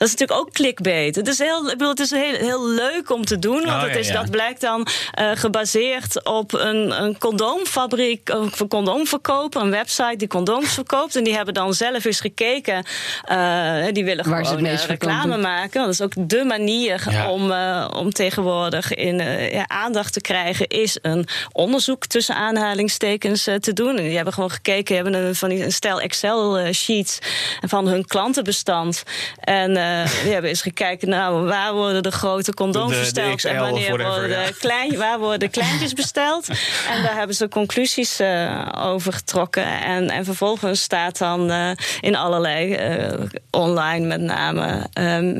Dat 0.03 0.11
is 0.13 0.19
natuurlijk 0.19 0.47
ook 0.47 0.53
clickbait. 0.53 1.15
Het 1.15 1.27
is, 1.27 1.37
heel, 1.39 1.63
ik 1.65 1.71
bedoel, 1.77 1.89
het 1.89 1.99
is 1.99 2.11
heel, 2.11 2.33
heel 2.33 2.69
leuk 2.69 3.11
om 3.11 3.25
te 3.25 3.39
doen. 3.39 3.53
Want 3.65 3.67
Oh, 3.67 3.81
het 3.83 3.95
is, 3.95 4.07
ja. 4.07 4.13
dat 4.13 4.31
blijkt 4.31 4.61
dan 4.61 4.87
eh, 5.11 5.31
gebaseerd 5.33 6.25
op 6.25 6.53
een, 6.53 7.03
een 7.03 7.17
condoomfabriek, 7.17 8.29
of 8.29 8.59
een 8.59 8.67
condoomverkoper, 8.67 9.61
een 9.61 9.69
website 9.71 10.15
die 10.17 10.27
condooms 10.27 10.73
verkoopt. 10.73 11.15
En 11.15 11.23
die 11.23 11.35
hebben 11.35 11.53
dan 11.53 11.73
zelf 11.73 12.05
eens 12.05 12.19
gekeken. 12.19 12.85
eh, 13.23 13.85
die 13.91 14.03
willen 14.05 14.29
Waar 14.29 14.45
gewoon 14.45 14.61
meest 14.61 14.83
eh, 14.83 14.89
reclame 14.89 15.37
maken. 15.37 15.81
Want 15.81 15.97
dat 15.97 16.09
is 16.09 16.17
ook 16.19 16.29
de 16.29 16.43
manier 16.43 17.05
Ja. 17.09 17.29
om, 17.29 17.51
eh, 17.51 17.87
om 17.95 18.11
tegenwoordig 18.13 18.93
in, 18.93 19.19
eh, 19.19 19.51
ja, 19.53 19.67
aandacht 19.67 20.13
te 20.13 20.21
krijgen. 20.21 20.67
Is 20.67 20.97
een 21.01 21.27
onderzoek 21.51 22.05
tussen 22.05 22.35
aanhalingstekens 22.35 23.47
eh, 23.47 23.55
te 23.55 23.73
doen. 23.73 23.97
En 23.97 24.03
die 24.03 24.15
hebben 24.15 24.33
gewoon 24.33 24.51
gekeken, 24.51 24.85
die 24.85 24.95
hebben 24.95 25.13
een, 25.13 25.35
van 25.35 25.49
die, 25.49 25.63
een 25.63 25.71
stel 25.71 26.01
Excel-sheets 26.01 27.19
van 27.67 27.87
hun 27.87 28.05
klantenbestand. 28.05 29.03
En 29.39 29.91
eh, 30.01 30.23
die 30.23 30.31
hebben 30.31 30.49
eens 30.49 30.61
gekeken, 30.61 31.09
nou, 31.09 31.45
waar 31.45 31.73
worden 31.73 32.03
de 32.03 32.11
grote 32.11 32.53
condooms 32.53 32.93
de 32.93 32.99
besteld 32.99 33.45
en 33.45 33.59
wanneer 33.59 33.87
whatever, 33.87 34.19
worden 34.19 34.39
ja. 34.39 34.45
de 34.45 34.55
klein, 34.59 34.97
waar 34.97 35.19
worden 35.19 35.39
de 35.39 35.47
kleintjes 35.47 35.93
besteld. 35.93 36.47
En 36.93 37.03
daar 37.03 37.15
hebben 37.15 37.35
ze 37.35 37.47
conclusies 37.47 38.19
eh, 38.19 38.67
over 38.77 39.13
getrokken. 39.13 39.81
En, 39.81 40.09
en 40.09 40.25
vervolgens 40.25 40.81
staat 40.81 41.17
dan 41.17 41.51
eh, 41.51 41.69
in 41.99 42.15
allerlei 42.15 42.77
online, 43.51 44.05
met 44.05 44.21
name 44.21 44.87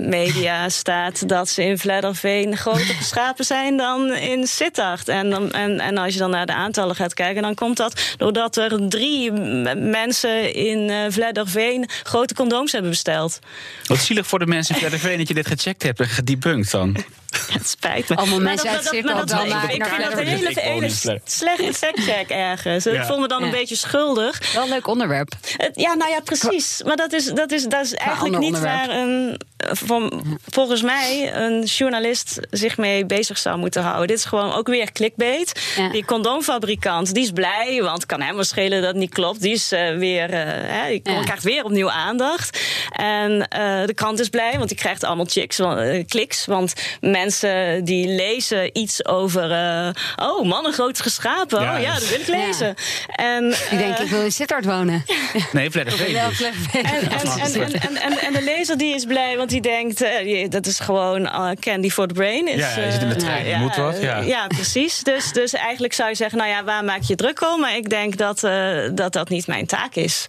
media, 0.07 0.69
staat 0.69 1.29
dat 1.29 1.49
ze 1.49 1.63
in 1.63 1.77
Vledderveen 1.77 2.57
groter 2.57 2.95
geschapen 3.01 3.45
zijn 3.45 3.77
dan 3.77 4.13
in 4.13 4.47
Sittard. 4.47 5.07
En, 5.07 5.29
dan, 5.29 5.51
en, 5.51 5.79
en 5.79 5.97
als 5.97 6.13
je 6.13 6.19
dan 6.19 6.29
naar 6.29 6.45
de 6.45 6.53
aantallen 6.53 6.95
gaat 6.95 7.13
kijken, 7.13 7.41
dan 7.41 7.55
komt 7.55 7.77
dat 7.77 8.01
doordat 8.17 8.57
er 8.57 8.89
drie 8.89 9.31
mensen 9.75 10.53
in 10.53 11.11
Vledderveen 11.11 11.89
grote 12.03 12.33
condooms 12.33 12.71
hebben 12.71 12.91
besteld. 12.91 13.39
Wat 13.85 13.97
zielig 13.97 14.27
voor 14.27 14.39
de 14.39 14.42
mensen 14.47 14.73
in 14.75 14.79
Vledderveen 14.79 15.17
dat 15.17 15.27
je 15.27 15.33
dit 15.33 15.47
gecheckt 15.47 15.83
hebt 15.83 15.99
en 15.99 16.07
gedebunked 16.07 16.71
dan? 16.71 16.95
Het 17.51 17.67
spijt 17.67 18.09
me. 18.09 18.15
Allemaal 18.15 18.39
mensen 18.39 18.69
uit 18.69 18.85
cirkel 18.85 19.25
dan 19.25 19.45
ik- 19.45 19.85
vind 19.85 20.03
dat 20.03 20.17
een 20.17 20.27
hele, 20.57 20.89
Vle- 20.91 21.21
slechte 21.23 21.73
factcheck 21.73 22.29
ergens. 22.29 22.85
Ik 22.85 23.03
voel 23.03 23.17
me 23.19 23.27
dan 23.27 23.43
een 23.43 23.51
beetje 23.51 23.75
schuldig. 23.75 24.53
Wel 24.53 24.63
een 24.63 24.69
leuk 24.69 24.87
onderwerp. 24.87 25.33
Ja, 25.73 25.93
nou 25.93 26.11
ja, 26.11 26.19
precies. 26.19 26.81
Maar 26.85 26.95
dat 26.95 27.13
is, 27.13 27.25
dat 27.25 27.51
is, 27.51 27.63
dat 27.63 27.85
is 27.85 27.93
eigenlijk 27.93 28.37
niet 28.39 28.59
waar 28.59 28.89
een, 28.89 29.39
van, 29.71 30.23
volgens 30.51 30.81
mij 30.81 31.33
een 31.35 31.63
journalist 31.63 32.39
zich 32.51 32.77
mee 32.77 33.05
bezig 33.05 33.37
zou 33.37 33.57
moeten 33.57 33.81
houden. 33.83 34.07
Dit 34.07 34.17
is 34.17 34.25
gewoon 34.25 34.53
ook 34.53 34.67
weer 34.67 34.91
clickbait. 34.91 35.73
Ja. 35.77 35.89
Die 35.89 36.05
condoomfabrikant 36.05 37.13
die 37.13 37.23
is 37.23 37.31
blij, 37.31 37.79
want 37.81 37.95
het 37.97 38.05
kan 38.05 38.21
hem 38.21 38.35
wel 38.35 38.43
schelen 38.43 38.79
dat 38.81 38.89
het 38.89 38.97
niet 38.99 39.13
klopt. 39.13 39.41
Die 39.41 39.53
is 39.53 39.71
eh, 39.71 39.95
weer, 39.95 40.29
eh, 40.29 40.39
hè, 40.45 40.89
die 40.89 41.01
Ja. 41.13 41.21
krijgt 41.23 41.43
weer 41.43 41.63
opnieuw 41.63 41.89
aandacht. 41.91 42.59
En 42.91 43.47
eh, 43.47 43.85
de 43.85 43.93
krant 43.93 44.19
is 44.19 44.29
blij, 44.29 44.53
want 44.57 44.69
die 44.69 44.77
krijgt 44.77 45.03
allemaal 45.03 45.25
chicks, 45.29 45.59
kliks. 46.07 46.45
Want 46.45 46.73
mensen 47.01 47.83
die 47.83 48.07
lezen 48.07 48.77
iets 48.79 49.05
over. 49.05 49.51
eh, 49.51 49.89
oh, 50.15 50.45
mannen 50.45 50.73
groot 50.73 51.01
geschapen. 51.01 51.61
Ja, 51.61 51.75
oh 51.75 51.81
ja, 51.81 51.93
dat- 51.93 52.09
wil 52.09 52.19
ik 52.19 52.27
Ja. 52.27 52.45
lezen. 52.45 52.75
En, 53.15 53.49
Die 53.69 53.77
denkt, 53.77 53.97
eh, 53.99 54.03
ik 54.05 54.09
wil 54.11 54.21
in 54.21 54.31
Sittard 54.31 54.65
wonen. 54.65 55.03
Nee, 55.51 55.71
Vledderveen 55.71 56.13
dus. 56.13 56.37
Vledderveen. 56.37 56.83
en, 56.83 57.01
en, 57.01 57.11
en, 57.11 57.53
en, 57.63 57.81
en, 57.81 57.95
en, 58.01 58.17
en 58.17 58.33
de 58.33 58.41
lezer 58.41 58.77
die 58.77 58.95
is 58.95 59.05
blij, 59.05 59.37
want 59.37 59.51
die 59.53 59.61
denkt... 59.61 60.01
eh, 60.01 60.49
dat 60.49 60.65
is 60.65 60.79
gewoon 60.79 61.27
eh, 61.27 61.49
candy 61.59 61.89
for 61.89 62.07
the 62.07 62.13
brain. 62.13 62.47
Is, 62.47 62.55
Ja, 62.55 62.79
je 62.79 62.91
zit 62.91 63.01
in 63.01 63.09
de 63.09 63.25
eh, 63.25 63.59
moet 63.59 63.75
wat, 63.75 64.01
ja. 64.01 64.19
ja, 64.19 64.47
precies. 64.47 64.99
Dus, 64.99 65.31
dus 65.31 65.53
eigenlijk 65.53 65.93
zou 65.93 66.09
je 66.09 66.15
zeggen, 66.15 66.37
nou 66.37 66.49
ja, 66.49 66.63
waar 66.63 66.83
maak 66.83 67.01
je 67.01 67.15
druk 67.15 67.41
om? 67.53 67.59
Maar 67.59 67.75
ik 67.75 67.89
denk 67.89 68.17
dat 68.17 68.43
eh, 68.43 68.89
dat, 68.93 69.13
dat 69.13 69.29
niet 69.29 69.47
mijn 69.47 69.65
taak 69.65 69.95
is. 69.95 70.25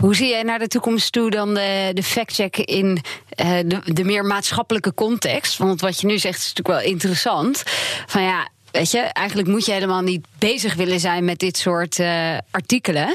Hoe 0.00 0.14
zie 0.14 0.28
jij 0.28 0.42
naar 0.42 0.58
de 0.58 0.68
toekomst 0.68 1.12
toe 1.12 1.30
dan 1.30 1.54
de, 1.54 1.90
de 1.94 2.02
fact-check 2.02 2.56
in 2.56 3.02
eh, 3.28 3.58
de, 3.66 3.80
de 3.84 4.04
meer 4.04 4.24
maatschappelijke 4.24 4.94
context? 4.94 5.58
Want 5.58 5.80
wat 5.80 6.00
je 6.00 6.06
nu 6.06 6.18
zegt 6.18 6.38
is 6.38 6.52
natuurlijk 6.54 6.82
wel 6.84 6.92
interessant. 6.92 7.62
Van 8.06 8.22
ja, 8.22 8.48
weet 8.70 8.90
je, 8.90 8.98
eigenlijk 8.98 9.48
moet 9.48 9.66
je 9.66 9.72
helemaal 9.72 10.02
niet 10.02 10.26
bezig 10.38 10.74
willen 10.74 11.00
zijn 11.00 11.24
met 11.24 11.38
dit 11.38 11.56
soort 11.56 11.98
eh, 11.98 12.36
artikelen. 12.50 13.14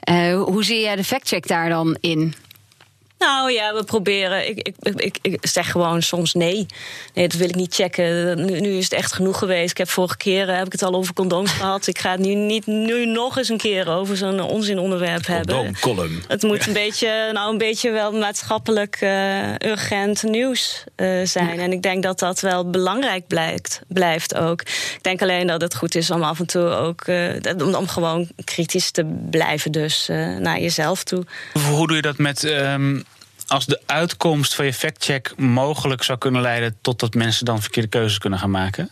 Eh, 0.00 0.42
hoe 0.42 0.64
zie 0.64 0.80
jij 0.80 0.96
de 0.96 1.04
fact-check 1.04 1.46
daar 1.46 1.68
dan 1.68 1.96
in? 2.00 2.34
Nou 3.24 3.52
ja, 3.52 3.74
we 3.74 3.84
proberen. 3.84 4.48
Ik, 4.48 4.58
ik, 4.58 4.94
ik, 4.96 5.18
ik 5.20 5.46
zeg 5.46 5.70
gewoon 5.70 6.02
soms 6.02 6.34
nee. 6.34 6.66
Nee, 7.14 7.28
dat 7.28 7.38
wil 7.38 7.48
ik 7.48 7.54
niet 7.54 7.74
checken. 7.74 8.44
Nu, 8.44 8.60
nu 8.60 8.76
is 8.76 8.84
het 8.84 8.92
echt 8.92 9.12
genoeg 9.12 9.38
geweest. 9.38 9.70
Ik 9.70 9.78
heb 9.78 9.88
vorige 9.88 10.16
keer 10.16 10.48
eh, 10.48 10.56
heb 10.56 10.66
ik 10.66 10.72
het 10.72 10.82
al 10.82 10.94
over 10.94 11.14
condooms 11.14 11.50
gehad. 11.60 11.86
Ik 11.86 11.98
ga 11.98 12.10
het 12.10 12.20
nu 12.20 12.34
niet 12.34 12.66
nu 12.66 13.06
nog 13.06 13.36
eens 13.38 13.48
een 13.48 13.56
keer 13.56 13.88
over 13.88 14.16
zo'n 14.16 14.40
onzin 14.40 14.78
onderwerp 14.78 15.26
hebben. 15.26 15.54
Condoomcolumn. 15.56 16.22
Het 16.28 16.42
moet 16.42 16.66
een 16.66 16.72
beetje, 16.72 17.30
nou 17.32 17.52
een 17.52 17.58
beetje 17.58 17.90
wel 17.90 18.12
maatschappelijk 18.12 18.96
eh, 19.00 19.54
urgent 19.54 20.22
nieuws 20.22 20.84
eh, 20.96 21.08
zijn. 21.24 21.58
En 21.60 21.72
ik 21.72 21.82
denk 21.82 22.02
dat 22.02 22.18
dat 22.18 22.40
wel 22.40 22.70
belangrijk 22.70 23.26
blijkt, 23.26 23.80
blijft 23.88 24.34
ook. 24.34 24.60
Ik 24.60 24.98
denk 25.02 25.22
alleen 25.22 25.46
dat 25.46 25.60
het 25.60 25.74
goed 25.74 25.94
is 25.94 26.10
om 26.10 26.22
af 26.22 26.38
en 26.38 26.46
toe 26.46 26.68
ook 26.68 27.00
eh, 27.00 27.28
om, 27.58 27.74
om 27.74 27.88
gewoon 27.88 28.28
kritisch 28.44 28.90
te 28.90 29.04
blijven, 29.30 29.72
dus 29.72 30.08
eh, 30.08 30.36
naar 30.36 30.60
jezelf 30.60 31.04
toe. 31.04 31.24
Hoe 31.70 31.86
doe 31.86 31.96
je 31.96 32.02
dat 32.02 32.18
met. 32.18 32.44
ehm, 32.44 33.00
als 33.46 33.66
de 33.66 33.80
uitkomst 33.86 34.54
van 34.54 34.64
je 34.64 34.72
factcheck 34.74 35.32
mogelijk 35.36 36.02
zou 36.02 36.18
kunnen 36.18 36.40
leiden 36.42 36.76
tot 36.80 37.00
dat 37.00 37.14
mensen 37.14 37.44
dan 37.44 37.60
verkeerde 37.60 37.88
keuzes 37.88 38.18
kunnen 38.18 38.38
gaan 38.38 38.50
maken? 38.50 38.90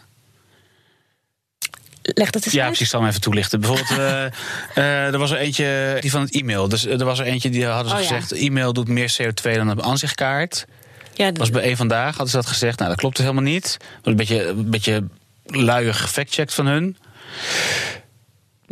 Leg 2.03 2.31
dat 2.31 2.45
eens 2.45 2.55
Ja, 2.55 2.59
uit. 2.61 2.69
precies. 2.69 2.85
Ik 2.87 2.91
zal 2.93 3.01
hem 3.01 3.09
even 3.09 3.21
toelichten. 3.21 3.61
Bijvoorbeeld, 3.61 3.91
eh, 3.99 4.25
eh, 4.75 5.13
er 5.13 5.19
was 5.19 5.31
er 5.31 5.37
eentje 5.39 5.97
die 6.01 6.11
van 6.11 6.21
het 6.21 6.35
e-mail. 6.35 6.69
Dus 6.69 6.87
eh, 6.87 6.99
er 6.99 7.05
was 7.05 7.19
er 7.19 7.25
eentje 7.27 7.51
die 7.51 7.67
hadden 7.67 7.91
ze 7.91 7.97
Oh, 7.97 8.03
ja. 8.03 8.09
gezegd: 8.21 8.33
e-mail 8.43 8.73
doet 8.73 8.89
meer 8.89 9.15
CO2 9.23 9.55
dan 9.55 9.69
een 9.69 9.83
aanzichtkaart. 9.83 10.65
Ja, 11.15 11.27
Dat 11.27 11.37
was 11.39 11.51
bij 11.51 11.63
één 11.63 11.77
vandaag, 11.77 12.09
hadden 12.11 12.29
ze 12.29 12.37
dat 12.37 12.47
gezegd. 12.47 12.77
Nou, 12.79 12.91
dat 12.91 12.99
klopt 12.99 13.17
dus 13.17 13.25
helemaal 13.27 13.51
niet. 13.53 13.63
Dat 13.79 13.81
was 14.03 14.13
een 14.13 14.17
beetje, 14.17 14.47
een 14.49 14.71
beetje 14.71 15.05
luiig 15.45 16.01
gefactcheckt 16.01 16.55
van 16.55 16.67
hun. 16.67 16.97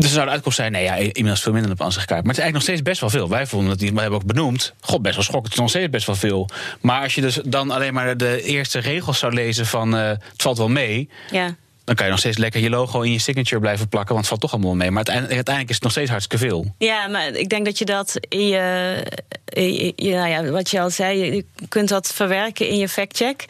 Dus 0.00 0.12
zou 0.12 0.24
de 0.26 0.30
uitkomst 0.32 0.56
zijn, 0.58 0.72
nee 0.72 0.82
ja, 0.82 0.96
e-mail 0.98 1.34
is 1.34 1.42
veel 1.42 1.52
minder 1.52 1.70
op 1.70 1.80
aanzichtkaart. 1.82 2.24
Maar 2.24 2.34
het 2.34 2.38
is 2.38 2.42
eigenlijk 2.44 2.52
nog 2.52 2.62
steeds 2.62 2.82
best 2.82 3.00
wel 3.00 3.10
veel. 3.10 3.28
Wij 3.36 3.46
vonden 3.46 3.70
het, 3.70 3.78
die 3.78 3.92
we 3.92 4.00
hebben 4.00 4.18
ook 4.20 4.26
benoemd. 4.26 4.72
God, 4.80 5.02
best 5.02 5.14
wel 5.14 5.24
schokkend, 5.24 5.44
het 5.46 5.54
is 5.54 5.60
nog 5.60 5.70
steeds 5.70 5.90
best 5.90 6.06
wel 6.06 6.16
veel. 6.16 6.48
Maar 6.80 7.02
als 7.02 7.14
je 7.14 7.20
dus 7.20 7.38
dan 7.44 7.70
alleen 7.70 7.94
maar 7.94 8.16
de 8.16 8.42
eerste 8.42 8.78
regels 8.78 9.18
zou 9.18 9.32
lezen 9.34 9.66
van 9.66 9.96
eh, 9.96 10.08
het 10.08 10.42
valt 10.42 10.58
wel 10.58 10.68
mee... 10.68 11.08
ja. 11.30 11.54
dan 11.84 11.94
kan 11.94 12.04
je 12.04 12.10
nog 12.10 12.20
steeds 12.20 12.36
lekker 12.36 12.60
je 12.60 12.70
logo 12.70 13.00
in 13.00 13.12
je 13.12 13.18
signature 13.18 13.60
blijven 13.60 13.88
plakken... 13.88 14.14
want 14.14 14.20
het 14.20 14.28
valt 14.28 14.40
toch 14.40 14.52
allemaal 14.52 14.74
mee. 14.76 14.90
Maar 14.90 15.04
uiteindelijk, 15.04 15.68
is 15.68 15.74
het 15.74 15.82
nog 15.82 15.92
steeds 15.92 16.10
hartstikke 16.10 16.46
veel. 16.46 16.74
Ja, 16.78 17.08
maar 17.08 17.26
ik 17.28 17.48
denk 17.48 17.64
dat 17.64 17.78
je 17.78 17.84
dat 17.84 18.16
in 18.28 18.46
je, 18.46 18.96
in 19.44 19.74
je- 19.74 19.92
ja, 19.96 20.26
ja, 20.26 20.44
wat 20.44 20.70
je 20.70 20.80
al 20.80 20.90
zei, 20.90 21.34
je 21.34 21.44
kunt 21.68 21.88
dat 21.88 22.12
verwerken 22.14 22.68
in 22.68 22.76
je 22.78 22.88
factcheck. 22.88 23.44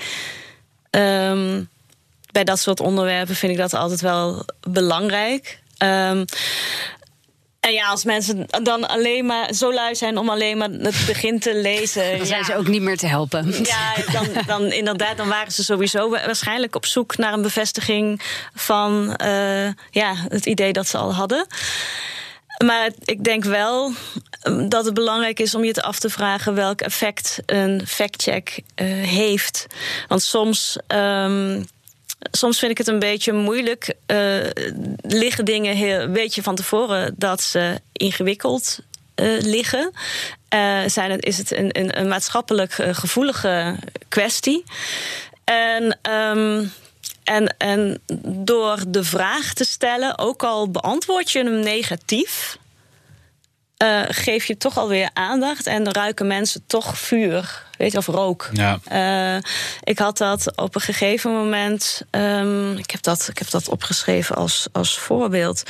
Ehm 0.90 1.62
bij 2.32 2.44
dat 2.44 2.58
soort 2.60 2.80
onderwerpen 2.80 3.34
vind 3.34 3.52
ik 3.52 3.58
dat 3.58 3.74
altijd 3.74 4.00
wel 4.00 4.44
belangrijk. 4.60 5.58
Ehm, 5.80 6.24
en 7.60 7.72
ja, 7.72 7.86
als 7.88 8.04
mensen 8.04 8.46
dan 8.62 8.88
alleen 8.88 9.26
maar 9.26 9.54
zo 9.54 9.72
lui 9.72 9.94
zijn 9.94 10.18
om 10.18 10.28
alleen 10.30 10.58
maar 10.58 10.68
het 10.70 11.04
begin 11.06 11.38
te 11.38 11.54
lezen. 11.56 12.16
Dan 12.18 12.26
zijn 12.26 12.38
ja. 12.38 12.44
ze 12.44 12.56
ook 12.56 12.68
niet 12.68 12.82
meer 12.82 12.96
te 12.96 13.06
helpen. 13.06 13.54
Ja, 13.64 13.94
dan, 14.12 14.26
dan 14.46 14.62
inderdaad, 14.72 15.16
dan 15.16 15.28
waren 15.28 15.52
ze 15.52 15.64
sowieso 15.64 16.10
wa- 16.10 16.26
waarschijnlijk 16.26 16.76
op 16.76 16.86
zoek 16.86 17.16
naar 17.16 17.32
een 17.32 17.42
bevestiging 17.42 18.20
van 18.54 19.14
eh, 19.16 19.66
ja, 19.90 20.14
het 20.28 20.46
idee 20.46 20.72
dat 20.72 20.86
ze 20.86 20.98
al 20.98 21.14
hadden. 21.14 21.46
Maar 22.64 22.90
ik 23.04 23.24
denk 23.24 23.44
wel 23.44 23.92
eh, 24.42 24.64
dat 24.68 24.84
het 24.84 24.94
belangrijk 24.94 25.40
is 25.40 25.54
om 25.54 25.64
je 25.64 25.72
te 25.72 25.82
af 25.82 25.98
te 25.98 26.10
vragen 26.10 26.54
welk 26.54 26.80
effect 26.80 27.38
een 27.46 27.82
factcheck 27.86 28.60
eh 28.74 28.86
heeft. 29.08 29.66
Want 30.08 30.22
soms. 30.22 30.78
ehm, 30.86 31.62
Soms 32.20 32.59
vind 32.59 32.70
ik 32.70 32.78
het 32.78 32.87
een 32.87 32.98
beetje 32.98 33.33
moeilijk. 33.33 33.94
eh, 34.06 34.38
liggen 35.00 35.44
dingen 35.44 35.76
heel, 35.76 36.09
weet 36.09 36.35
je 36.35 36.42
van 36.42 36.54
tevoren 36.54 37.14
dat 37.16 37.42
ze 37.42 37.80
ingewikkeld 37.92 38.78
eh, 39.14 39.40
liggen? 39.40 39.90
Eh, 40.48 40.80
zijn 40.87 41.11
het, 41.11 41.24
is 41.24 41.38
het 41.38 41.52
een, 41.52 41.78
een, 41.78 41.98
een 41.98 42.09
maatschappelijk 42.09 42.72
gevoelige 42.72 43.76
kwestie? 44.09 44.64
En, 45.44 45.98
ehm, 46.02 46.64
en, 47.24 47.54
en 47.59 48.00
door 48.24 48.78
de 48.88 49.04
vraag 49.04 49.54
te 49.54 49.64
stellen, 49.64 50.18
ook 50.18 50.42
al 50.42 50.70
beantwoord 50.70 51.30
je 51.30 51.38
hem 51.38 51.61
negatief, 51.61 52.59
eh, 53.80 54.00
geef 54.08 54.44
je 54.44 54.56
toch 54.56 54.78
alweer 54.78 55.10
aandacht 55.12 55.66
en 55.66 55.92
ruiken 55.92 56.26
mensen 56.26 56.62
toch 56.66 56.98
vuur, 56.98 57.62
weet 57.78 57.92
je, 57.92 57.98
of 57.98 58.06
rook. 58.06 58.48
Ja. 58.52 58.78
Eh, 58.84 59.42
ik 59.82 59.98
had 59.98 60.18
dat 60.18 60.56
op 60.56 60.74
een 60.74 60.80
gegeven 60.80 61.30
moment. 61.32 62.02
ehm, 62.10 62.72
ik, 62.76 62.90
heb 62.90 63.02
dat, 63.02 63.28
ik 63.30 63.38
heb 63.38 63.50
dat 63.50 63.68
opgeschreven 63.68 64.36
als, 64.36 64.66
als 64.72 64.98
voorbeeld. 64.98 65.62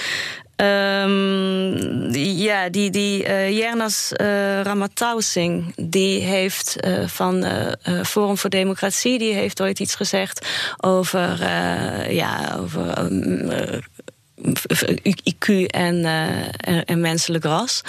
Ehm, 0.57 2.11
die- 2.12 2.37
ja, 2.37 2.68
die, 2.68 2.90
die 2.90 3.25
eh 3.25 3.51
Jernas 3.59 4.12
eh 4.12 4.61
Ramatausing, 4.61 5.73
die 5.77 6.20
heeft 6.20 6.81
eh, 6.81 7.07
van 7.07 7.46
Forum 8.05 8.38
voor 8.38 8.51
Democratie, 8.51 9.18
die 9.18 9.33
heeft 9.35 9.61
ooit 9.61 9.79
iets 9.81 9.94
gezegd 9.94 10.46
over, 10.81 11.38
ja, 12.12 12.57
over 12.61 12.88
ehm, 12.90 13.51
eh, 13.51 13.79
IQ 15.24 15.66
en, 15.66 16.05
eh, 16.05 16.38
en, 16.57 16.85
en 16.85 17.00
menselijk 17.00 17.44
ras. 17.44 17.81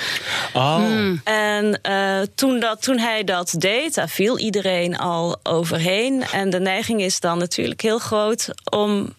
Oh, 0.53 0.83
En 1.23 1.81
eh, 1.81 2.19
toen, 2.35 2.59
dat, 2.59 2.81
toen 2.81 2.97
hij 2.97 3.23
dat 3.23 3.53
deed, 3.57 3.95
daar 3.95 4.09
viel 4.09 4.37
iedereen 4.39 4.97
al 4.97 5.39
overheen. 5.43 6.23
En 6.31 6.49
de 6.49 6.59
neiging 6.59 7.01
is 7.01 7.19
dan 7.19 7.37
natuurlijk 7.37 7.81
heel 7.81 7.99
groot 7.99 8.47
om, 8.71 9.13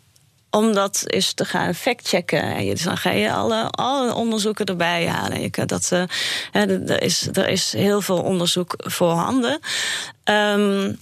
om 0.50 0.72
dat 0.72 1.02
eens 1.06 1.32
te 1.32 1.44
gaan 1.44 1.74
factchecken. 1.74 2.42
En 2.42 2.64
je- 2.64 2.72
dus 2.74 2.82
dan 2.82 2.96
ga 2.96 3.10
je 3.10 3.32
alle, 3.32 3.68
alle 3.70 4.14
onderzoeken 4.14 4.64
erbij 4.66 5.06
halen. 5.06 5.40
Je 5.40 5.64
dat, 5.66 5.88
eh, 5.92 6.02
er, 6.52 7.02
is, 7.02 7.28
er 7.32 7.48
is 7.48 7.72
heel 7.72 8.00
veel 8.00 8.22
onderzoek 8.22 8.74
voorhanden. 8.78 9.58
Ehm, 10.24 10.92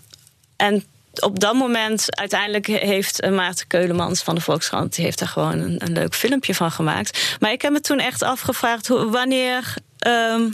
en 0.56 0.84
op 1.20 1.40
dat 1.40 1.54
moment, 1.54 2.16
uiteindelijk 2.16 2.66
heeft 2.66 3.20
eh, 3.20 3.30
Maarten 3.30 3.66
Keulemans 3.66 4.22
van 4.22 4.34
de 4.34 4.40
Volkskrant... 4.40 4.94
die 4.94 5.04
heeft 5.04 5.18
daar 5.18 5.28
gewoon 5.28 5.58
een, 5.58 5.76
een 5.78 5.92
leuk 5.92 6.14
filmpje 6.14 6.54
van 6.54 6.70
gemaakt. 6.70 7.36
Maar 7.40 7.52
ik 7.52 7.62
heb 7.62 7.72
me 7.72 7.80
toen 7.80 7.98
echt 7.98 8.22
afgevraagd... 8.22 8.88
Wanneer 8.88 9.74
ehm, 9.98 10.48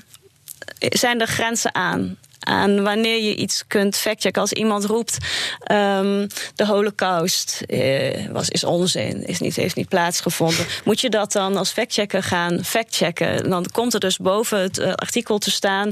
zijn 0.78 1.20
er 1.20 1.26
grenzen 1.26 1.74
aan? 1.74 2.16
Aan 2.40 2.82
wanneer 2.82 3.22
je 3.22 3.36
iets 3.36 3.64
kunt 3.66 3.96
factchecken. 3.96 4.40
Als 4.40 4.52
iemand 4.52 4.84
roept: 4.84 5.16
ehm, 5.60 6.28
de 6.54 6.66
Holocaust 6.66 7.62
eh, 7.66 8.26
was, 8.30 8.48
is 8.48 8.64
onzin, 8.64 9.26
is 9.26 9.40
niet, 9.40 9.56
heeft 9.56 9.76
niet 9.76 9.88
plaatsgevonden. 9.88 10.66
Moet 10.84 11.00
je 11.00 11.10
dat 11.10 11.32
dan 11.32 11.56
als 11.56 11.70
factchecker 11.70 12.22
gaan 12.22 12.64
factchecken? 12.64 13.50
Dan 13.50 13.66
komt 13.72 13.94
er 13.94 14.00
dus 14.00 14.16
boven 14.16 14.60
het 14.60 14.78
eh, 14.78 14.92
artikel 14.92 15.38
te 15.38 15.50
staan. 15.50 15.90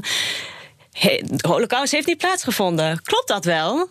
He, 0.95 1.21
de 1.25 1.47
holocaust 1.47 1.91
heeft 1.91 2.07
niet 2.07 2.17
plaatsgevonden. 2.17 3.01
Klopt 3.03 3.27
dat 3.27 3.45
wel? 3.45 3.87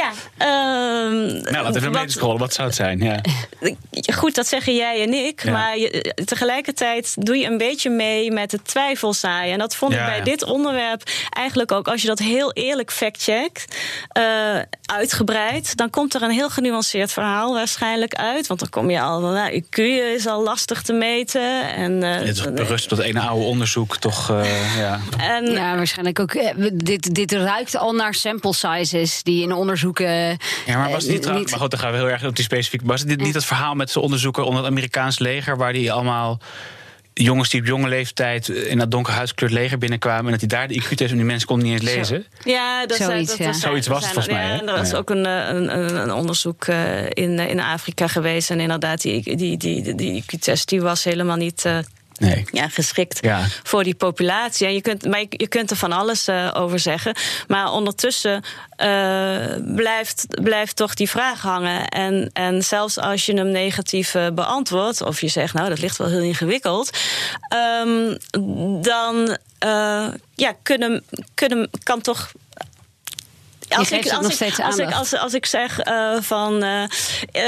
ja. 0.00 0.10
Um, 0.38 1.26
nou, 1.26 1.62
laten 1.62 1.92
we. 1.92 2.38
Wat 2.38 2.52
zou 2.52 2.66
het 2.66 2.76
zijn? 2.76 2.98
Ja. 2.98 3.20
Goed, 4.20 4.34
dat 4.34 4.46
zeggen 4.46 4.74
jij 4.74 5.02
en 5.02 5.14
ik. 5.14 5.44
Maar 5.44 5.78
je, 5.78 6.14
tegelijkertijd 6.24 7.26
doe 7.26 7.36
je 7.36 7.46
een 7.46 7.58
beetje 7.58 7.90
mee 7.90 8.32
met 8.32 8.52
het 8.52 8.64
twijfelzaaien. 8.64 9.52
En 9.52 9.58
dat 9.58 9.76
vond 9.76 9.92
ik 9.92 10.04
bij 10.04 10.22
dit 10.22 10.44
onderwerp 10.44 11.02
eigenlijk 11.30 11.72
ook. 11.72 11.88
Als 11.88 12.02
je 12.02 12.08
dat 12.08 12.18
heel 12.18 12.52
eerlijk 12.52 12.92
factcheckt, 12.92 13.76
uh, 14.18 14.58
uitgebreid... 14.84 15.76
dan 15.76 15.90
komt 15.90 16.14
er 16.14 16.22
een 16.22 16.30
heel 16.30 16.50
genuanceerd 16.50 17.12
verhaal 17.12 17.52
waarschijnlijk 17.52 18.14
uit. 18.14 18.46
Want 18.46 18.60
dan 18.60 18.68
kom 18.68 18.90
je 18.90 19.00
al... 19.00 19.20
Nou, 19.20 19.62
IQ 19.62 19.78
is 20.14 20.26
al 20.26 20.42
lastig 20.42 20.82
te 20.82 20.92
meten. 20.92 21.74
En, 21.74 21.92
uh, 21.92 22.14
het 22.14 22.54
berust 22.54 22.88
dat 22.88 22.98
ene 22.98 23.20
oude 23.20 23.44
onderzoek 23.44 23.96
toch... 23.96 24.30
Uh, 24.30 24.35
ja. 24.76 25.00
En, 25.18 25.50
ja, 25.50 25.76
waarschijnlijk 25.76 26.20
ook. 26.20 26.32
Dit, 26.72 27.14
dit 27.14 27.32
ruikt 27.32 27.76
al 27.76 27.92
naar 27.92 28.14
sample 28.14 28.54
sizes 28.54 29.22
die 29.22 29.42
in 29.42 29.52
onderzoeken. 29.52 30.38
Ja, 30.66 30.78
maar 30.78 30.90
was 30.90 31.02
het 31.02 31.12
niet, 31.12 31.32
niet... 31.32 31.50
Maar 31.50 31.60
goed, 31.60 31.70
dan 31.70 31.80
gaan 31.80 31.90
we 31.90 31.96
heel 31.96 32.10
erg 32.10 32.24
op 32.24 32.36
die 32.36 32.44
specifieke. 32.44 32.86
Was 32.86 33.02
dit 33.02 33.20
niet 33.20 33.34
het 33.34 33.44
verhaal 33.44 33.74
met 33.74 33.92
de 33.92 34.00
onderzoeker 34.00 34.42
onder 34.42 34.62
het 34.62 34.70
Amerikaans 34.70 35.18
leger, 35.18 35.56
waar 35.56 35.72
die 35.72 35.92
allemaal 35.92 36.40
jongens 37.22 37.48
die 37.48 37.60
op 37.60 37.66
jonge 37.66 37.88
leeftijd 37.88 38.48
in 38.48 38.78
dat 38.78 38.90
donkerhuidskleurd 38.90 39.52
leger 39.52 39.78
binnenkwamen. 39.78 40.24
En 40.24 40.30
dat 40.30 40.40
hij 40.40 40.48
daar 40.48 40.68
de 40.68 40.74
IQ-test 40.74 41.10
en 41.10 41.16
die 41.16 41.24
mensen 41.24 41.48
konden 41.48 41.68
niet 41.68 41.80
eens 41.80 41.90
lezen. 41.94 42.26
Ja, 42.44 42.86
dat, 42.86 42.96
Zoiets, 42.96 43.28
dat, 43.28 43.38
ja. 43.38 43.52
Zoiets 43.52 43.86
was 43.86 44.04
het 44.04 44.12
volgens 44.12 44.34
mij. 44.34 44.46
Ja, 44.46 44.60
er 44.60 44.76
was 44.76 44.94
ook 44.94 45.10
een, 45.10 45.24
een, 45.24 45.96
een, 46.00 46.12
onderzoek 46.12 46.66
in, 47.08 47.38
in 47.38 47.60
Afrika 47.60 48.06
geweest. 48.06 48.50
En 48.50 48.60
inderdaad, 48.60 49.00
die, 49.00 49.36
die, 49.36 49.56
die, 49.56 49.94
die 49.94 50.22
IQ-test 50.22 50.68
die 50.68 50.80
was 50.80 51.04
helemaal 51.04 51.36
niet. 51.36 51.64
Uh, 51.64 51.78
Nee. 52.18 52.44
Ja, 52.52 52.68
geschikt 52.68 53.18
ja. 53.20 53.44
voor 53.62 53.84
die 53.84 53.94
populatie. 53.94 54.66
En 54.66 54.74
je 54.74 54.80
kunt, 54.80 55.04
maar 55.04 55.20
je, 55.20 55.26
je 55.28 55.48
kunt 55.48 55.70
er 55.70 55.76
van 55.76 55.92
alles 55.92 56.28
uh, 56.28 56.50
over 56.54 56.78
zeggen. 56.78 57.14
Maar 57.46 57.72
ondertussen 57.72 58.34
uh, 58.34 59.74
blijft, 59.74 60.26
blijft 60.42 60.76
toch 60.76 60.94
die 60.94 61.10
vraag 61.10 61.42
hangen. 61.42 61.88
En, 61.88 62.30
en 62.32 62.62
zelfs 62.62 62.98
als 62.98 63.26
je 63.26 63.34
hem 63.34 63.50
negatief 63.50 64.14
uh, 64.14 64.26
beantwoordt, 64.34 65.02
of 65.02 65.20
je 65.20 65.28
zegt, 65.28 65.54
nou, 65.54 65.68
dat 65.68 65.78
ligt 65.78 65.96
wel 65.96 66.08
heel 66.08 66.20
ingewikkeld, 66.20 66.98
um, 67.82 68.16
dan 68.82 69.38
ja, 70.34 70.54
kunnen, 70.62 71.04
kunnen, 71.34 71.70
kan 71.82 72.00
toch 72.00 72.32
als 73.76 73.90
ik, 73.90 74.12
als, 74.12 74.40
ik, 74.40 74.60
als, 74.60 74.78
ik, 74.78 74.92
als, 74.92 75.16
als, 75.16 75.34
ik 75.34 75.46
zeg 75.46 75.86
uh, 75.86 76.16
van 76.20 76.64
uh, 76.64 76.82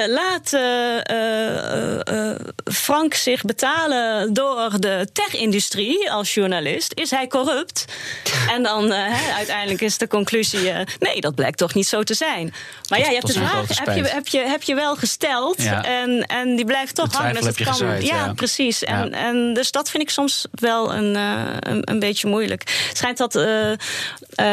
laat 0.07 0.53
uh, 0.53 2.35
Frank 2.65 3.15
zich 3.15 3.43
betalen 3.43 4.33
door 4.35 4.73
de 4.79 5.09
tech-industrie 5.13 6.11
als 6.11 6.35
journalist, 6.35 6.93
is 6.95 7.11
hij 7.11 7.27
corrupt? 7.27 7.85
en 8.55 8.63
dan 8.63 8.93
uiteindelijk 9.37 9.81
is 9.81 9.99
de 9.99 10.07
conclusie: 10.07 10.73
nee, 10.99 11.21
dat 11.21 11.35
blijkt 11.35 11.59
toch 11.59 11.75
niet 11.75 11.87
zo 11.87 12.03
te 12.03 12.15
zijn. 12.15 12.55
Maar 12.89 12.99
ja, 12.99 13.09
je 13.09 13.15
hebt 13.15 13.27
de 13.27 13.33
vraag 13.33 13.79
heb 13.85 13.97
je, 13.97 14.03
heb, 14.03 14.29
je, 14.29 14.39
heb 14.39 14.63
je 14.63 14.75
wel 14.75 14.97
gesteld 14.97 15.63
ja. 15.63 15.85
en, 15.85 16.27
en 16.27 16.57
die 16.57 16.65
blijft 16.65 16.95
toch 16.95 17.13
hangen. 17.13 17.43
Dus 17.43 17.57
kan, 17.57 17.67
gezaaid, 17.67 18.07
ja, 18.07 18.17
ja, 18.17 18.33
precies. 18.33 18.85
En, 18.85 19.11
ja. 19.11 19.17
en 19.19 19.55
dus 19.55 19.71
dat 19.71 19.91
vind 19.91 20.03
ik 20.03 20.11
soms 20.11 20.47
wel 20.51 20.95
een, 20.95 21.15
een, 21.15 21.81
een, 21.85 21.99
beetje 21.99 22.29
moeilijk. 22.29 22.63
Het 22.89 22.97
schijnt 22.97 23.19
dat 23.19 23.33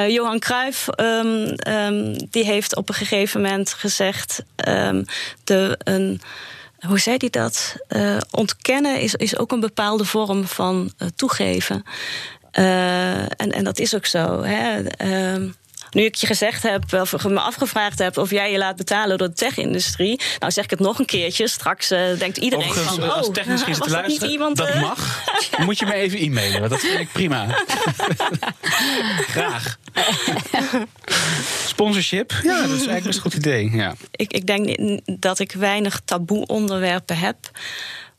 Johan 0.07 0.39
Cruijff. 0.39 0.87
Um, 0.99 1.55
Um, 1.67 2.29
die 2.29 2.45
heeft 2.45 2.75
op 2.75 2.89
een 2.89 2.95
gegeven 2.95 3.41
moment 3.41 3.73
gezegd: 3.73 4.43
um, 4.67 5.05
de, 5.43 5.79
een, 5.83 6.21
hoe 6.87 6.99
zei 6.99 7.15
hij 7.17 7.29
dat? 7.29 7.75
Uh, 7.89 8.17
ontkennen 8.31 8.99
is, 8.99 9.15
is 9.15 9.37
ook 9.37 9.51
een 9.51 9.59
bepaalde 9.59 10.05
vorm 10.05 10.47
van 10.47 10.91
uh, 10.97 11.07
toegeven. 11.15 11.83
Uh, 12.59 13.21
en, 13.21 13.51
en 13.51 13.63
dat 13.63 13.79
is 13.79 13.95
ook 13.95 14.05
zo. 14.05 14.43
Hè? 14.43 14.79
Um, 15.33 15.55
nu 15.95 16.03
ik 16.03 16.15
je 16.15 16.27
gezegd 16.27 16.63
heb, 16.63 16.93
of 16.93 17.27
me 17.27 17.39
afgevraagd 17.39 17.99
heb 17.99 18.17
of 18.17 18.29
jij 18.29 18.51
je 18.51 18.57
laat 18.57 18.75
betalen 18.75 19.17
door 19.17 19.27
de 19.27 19.33
tech-industrie. 19.33 20.19
Nou 20.39 20.51
zeg 20.51 20.63
ik 20.63 20.69
het 20.69 20.79
nog 20.79 20.99
een 20.99 21.05
keertje. 21.05 21.47
Straks 21.47 21.91
uh, 21.91 21.99
denkt 22.17 22.37
iedereen 22.37 22.69
Overigens, 22.69 22.95
van, 22.95 23.09
oh, 23.09 23.15
als 23.15 23.29
technisch 23.31 23.63
was 23.67 23.77
te 23.77 23.89
dat 23.89 24.07
niet 24.07 24.21
iemand... 24.21 24.57
Dat 24.57 24.69
uh... 24.69 24.81
mag. 24.81 25.23
Moet 25.65 25.79
je 25.79 25.85
me 25.85 25.93
even 25.93 26.19
e-mailen, 26.19 26.59
want 26.59 26.71
dat 26.71 26.79
vind 26.79 26.99
ik 26.99 27.11
prima. 27.11 27.45
Graag. 29.35 29.77
Sponsorship? 31.67 32.33
Ja, 32.43 32.61
dat 32.61 32.69
is 32.69 32.71
eigenlijk 32.71 33.03
best 33.03 33.15
een 33.15 33.21
goed 33.21 33.33
idee. 33.33 33.71
Ja. 33.71 33.95
Ik, 34.11 34.33
ik 34.33 34.47
denk 34.47 34.77
dat 35.05 35.39
ik 35.39 35.51
weinig 35.51 36.01
taboe 36.05 36.45
onderwerpen 36.45 37.17
heb. 37.17 37.37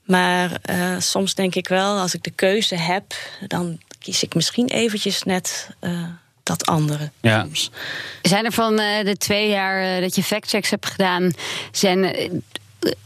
Maar 0.04 0.60
uh, 0.70 1.00
soms 1.00 1.34
denk 1.34 1.54
ik 1.54 1.68
wel, 1.68 1.98
als 1.98 2.14
ik 2.14 2.22
de 2.22 2.30
keuze 2.30 2.76
heb, 2.76 3.14
dan 3.46 3.80
kies 3.98 4.22
ik 4.22 4.34
misschien 4.34 4.68
eventjes 4.68 5.22
net 5.22 5.70
dat 6.42 6.66
andere. 6.66 7.10
Ja. 7.20 7.46
Zijn 8.22 8.44
er 8.44 8.52
van 8.52 8.80
uh, 8.80 9.04
de 9.04 9.16
twee 9.16 9.48
jaar 9.48 10.00
dat 10.00 10.14
je 10.14 10.22
factchecks 10.22 10.70
hebt 10.70 10.86
gedaan, 10.86 11.32
zijn. 11.72 12.02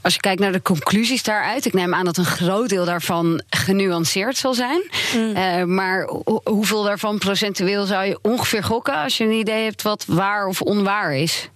Als 0.01 0.15
je 0.15 0.21
kijkt 0.21 0.41
naar 0.41 0.53
de 0.53 0.63
conclusies 0.63 1.23
daaruit, 1.23 1.65
ik 1.65 1.73
neem 1.73 1.95
aan 1.95 2.05
dat 2.05 2.17
een 2.17 2.25
groot 2.25 2.69
deel 2.69 2.85
daarvan 2.85 3.43
genuanceerd 3.51 4.37
zal 4.37 4.55
zijn. 4.55 4.91
Mm. 5.15 5.75
maar 5.75 6.03
ho 6.05 6.41
hoeveel 6.45 6.83
daarvan 6.83 7.19
procentueel 7.19 7.87
zou 7.87 8.05
je 8.05 8.19
ongeveer 8.23 8.65
gokken 8.65 8.95
als 8.95 9.17
je 9.17 9.25
een 9.25 9.39
idee 9.39 9.65
hebt 9.65 9.83
wat 9.83 10.05
waar 10.07 10.47
of 10.47 10.63
onwaar 10.63 11.15
is? 11.15 11.49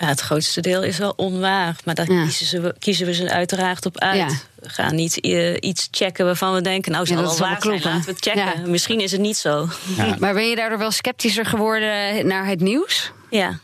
Ja, 0.00 0.06
het 0.06 0.20
grootste 0.20 0.60
deel 0.60 0.82
is 0.82 0.98
wel 0.98 1.12
onwaar, 1.16 1.76
maar 1.84 1.94
daar 1.94 2.12
ja. 2.12 2.22
kiezen, 2.22 2.46
ze, 2.46 2.74
kiezen, 2.78 3.06
we 3.06 3.14
ze 3.14 3.30
uiteraard 3.30 3.86
op 3.86 3.98
uit. 3.98 4.16
Ja. 4.16 4.28
We 4.54 4.68
gaan 4.68 4.94
niet 4.94 5.24
uh, 5.26 5.56
iets 5.60 5.88
checken 5.90 6.24
waarvan 6.24 6.54
we 6.54 6.60
denken, 6.60 6.92
nou, 6.92 7.06
zal 7.06 7.16
ja, 7.16 7.22
wel 7.22 7.38
waar 7.38 7.58
kloppen. 7.58 7.82
zijn, 7.82 7.94
laten 7.94 8.14
we 8.14 8.20
het 8.20 8.24
checken. 8.24 8.70
Misschien 8.70 9.00
is 9.00 9.12
het 9.12 9.20
niet 9.20 9.36
zo. 9.36 9.68
Maar 10.18 10.34
ben 10.34 10.48
je 10.48 10.56
daardoor 10.56 10.78
wel 10.78 10.90
sceptischer 10.90 11.46
geworden 11.46 12.26
naar 12.26 12.46
het 12.46 12.60
nieuws? 12.60 13.12
Ja. 13.30 13.58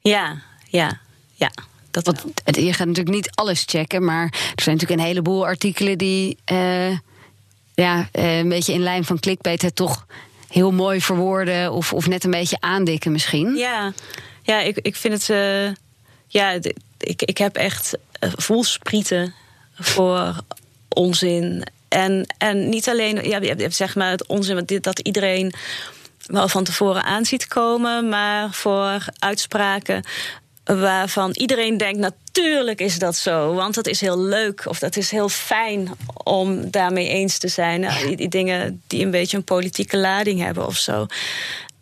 Ja, 0.00 0.36
ja, 0.68 1.00
ja. 1.34 1.50
Dat 1.90 2.04
Want 2.04 2.56
je 2.56 2.72
gaat 2.72 2.86
natuurlijk 2.86 3.16
niet 3.16 3.30
alles 3.34 3.62
checken, 3.66 4.04
maar 4.04 4.22
er 4.22 4.62
zijn 4.62 4.76
natuurlijk 4.76 5.00
een 5.00 5.06
heleboel 5.06 5.46
artikelen 5.46 5.98
die 5.98 6.36
uh, 6.52 6.98
ja, 7.74 8.08
uh, 8.12 8.38
een 8.38 8.48
beetje 8.48 8.72
in 8.72 8.82
lijn 8.82 9.04
van 9.04 9.18
clickbait 9.18 9.62
het 9.62 9.76
toch 9.76 10.06
heel 10.48 10.72
mooi 10.72 11.00
verwoorden 11.00 11.72
of, 11.72 11.92
of 11.92 12.06
net 12.06 12.24
een 12.24 12.30
beetje 12.30 12.60
aandikken 12.60 13.12
misschien. 13.12 13.56
Ja. 13.56 13.92
Ja, 14.42 14.60
ik, 14.60 14.78
ik 14.78 14.96
vind 14.96 15.14
het. 15.14 15.28
Uh, 15.28 15.74
ja, 16.26 16.58
ik, 16.98 17.22
ik 17.22 17.38
heb 17.38 17.56
echt 17.56 17.96
voelsprieten 18.18 19.34
voor 19.74 20.40
onzin. 20.88 21.64
En, 21.88 22.34
en 22.38 22.68
niet 22.68 22.88
alleen, 22.88 23.28
ja, 23.28 23.68
zeg 23.68 23.94
maar, 23.94 24.10
het 24.10 24.26
onzin 24.26 24.80
dat 24.80 24.98
iedereen 24.98 25.52
wel 26.26 26.48
van 26.48 26.64
tevoren 26.64 27.04
aan 27.04 27.24
ziet 27.24 27.46
komen, 27.46 28.08
maar 28.08 28.52
voor 28.52 29.04
uitspraken 29.18 30.04
waarvan 30.78 31.30
iedereen 31.30 31.76
denkt: 31.76 31.98
natuurlijk 31.98 32.80
is 32.80 32.98
dat 32.98 33.16
zo, 33.16 33.54
want 33.54 33.74
dat 33.74 33.86
is 33.86 34.00
heel 34.00 34.18
leuk 34.18 34.66
of 34.66 34.78
dat 34.78 34.96
is 34.96 35.10
heel 35.10 35.28
fijn 35.28 35.88
om 36.24 36.70
daarmee 36.70 37.08
eens 37.08 37.38
te 37.38 37.48
zijn. 37.48 37.80
Nou, 37.80 38.06
die, 38.06 38.16
die, 38.16 38.28
dingen 38.28 38.82
die 38.86 39.04
een 39.04 39.10
beetje 39.10 39.36
een 39.36 39.44
politieke 39.44 39.96
lading 39.96 40.40
hebben 40.40 40.66
of 40.66 40.76
zo. 40.76 41.06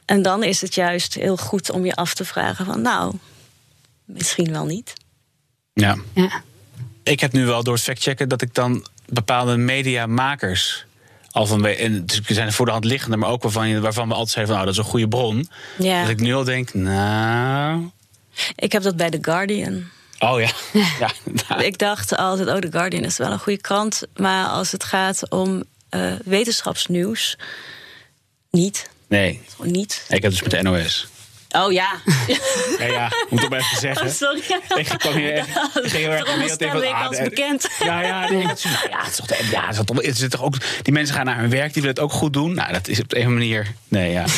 En 0.04 0.22
dan 0.22 0.42
is 0.42 0.60
het 0.60 0.74
juist 0.74 1.14
heel 1.14 1.36
goed 1.36 1.70
om 1.70 1.84
je 1.84 1.94
af 1.94 2.14
te 2.14 2.24
vragen: 2.24 2.64
van 2.64 2.82
nou, 2.82 3.14
misschien 4.04 4.52
wel 4.52 4.64
niet. 4.64 4.92
Ja. 5.72 5.96
ja. 6.14 6.42
Ik 7.02 7.20
heb 7.20 7.32
nu 7.32 7.46
wel 7.46 7.62
door 7.62 7.74
het 7.74 7.82
factchecken 7.82 8.28
dat 8.28 8.42
ik 8.42 8.54
dan 8.54 8.86
bepaalde 9.06 9.56
mediamakers 9.56 10.86
al 11.30 11.46
van 11.46 11.66
en 11.66 12.06
dus 12.06 12.20
zijn 12.26 12.46
er 12.46 12.52
voor 12.52 12.66
de 12.66 12.72
hand 12.72 12.84
liggende, 12.84 13.16
maar 13.16 13.30
ook 13.30 13.42
waarvan, 13.42 13.80
waarvan 13.80 14.08
we 14.08 14.14
altijd 14.14 14.32
zeiden 14.32 14.54
van 14.54 14.64
nou, 14.64 14.74
dat 14.74 14.84
is 14.84 14.86
een 14.86 14.98
goede 14.98 15.08
bron. 15.08 15.48
Ja. 15.78 16.00
Dat 16.00 16.10
ik 16.10 16.20
nu 16.20 16.34
al 16.34 16.44
denk, 16.44 16.74
nou. 16.74 17.90
Ik 18.54 18.72
heb 18.72 18.82
dat 18.82 18.96
bij 18.96 19.10
The 19.10 19.18
Guardian. 19.20 19.84
Oh 20.18 20.40
ja. 20.40 20.50
ja. 21.48 21.58
ik 21.58 21.78
dacht 21.78 22.16
altijd, 22.16 22.48
oh, 22.48 22.56
The 22.56 22.70
Guardian 22.70 23.04
is 23.04 23.16
wel 23.16 23.32
een 23.32 23.38
goede 23.38 23.60
krant. 23.60 24.02
Maar 24.16 24.46
als 24.46 24.72
het 24.72 24.84
gaat 24.84 25.30
om 25.30 25.64
uh, 25.90 26.12
wetenschapsnieuws, 26.24 27.38
niet. 28.50 28.90
Nee. 29.08 29.40
Gewoon 29.56 29.72
niet. 29.72 30.04
Ik 30.08 30.22
heb 30.22 30.30
dus 30.30 30.42
met 30.42 30.50
de 30.50 30.62
NOS. 30.62 31.08
Oh 31.50 31.72
ja. 31.72 31.90
ja, 32.78 32.84
ja, 32.86 33.10
moet 33.28 33.42
ik 33.42 33.48
maar 33.48 33.58
even 33.58 33.78
zeggen. 33.78 34.06
Oh, 34.06 34.12
sorry. 34.12 34.42
Ik 34.74 34.86
kwam 34.98 35.12
hier 35.12 35.32
echt. 35.32 35.48
Ik 35.48 35.90
ging 35.90 36.04
heel 36.04 36.10
erg 36.10 37.08
als 37.08 37.18
bekend. 37.18 37.68
Ja, 37.84 38.00
ja, 38.00 38.30
nee, 38.30 38.46
dat 38.46 38.58
is, 38.58 38.64
nou 38.64 38.88
ja, 38.88 38.98
het 38.98 39.08
is 39.08 39.16
toch, 39.16 39.26
de, 39.26 39.48
ja, 39.50 39.66
het 39.66 39.78
is 39.78 39.84
toch, 39.84 39.96
het 39.96 40.20
is 40.20 40.28
toch 40.28 40.42
ook, 40.42 40.54
die 40.82 40.92
mensen 40.92 41.14
gaan 41.14 41.24
naar 41.24 41.38
hun 41.38 41.50
werk, 41.50 41.72
die 41.72 41.82
willen 41.82 41.96
het 41.96 42.04
ook 42.04 42.12
goed 42.12 42.32
doen. 42.32 42.54
Nou, 42.54 42.72
dat 42.72 42.88
is 42.88 43.00
op 43.00 43.14
een 43.14 43.32
manier. 43.32 43.66
Nee, 43.88 44.12
ja. 44.12 44.24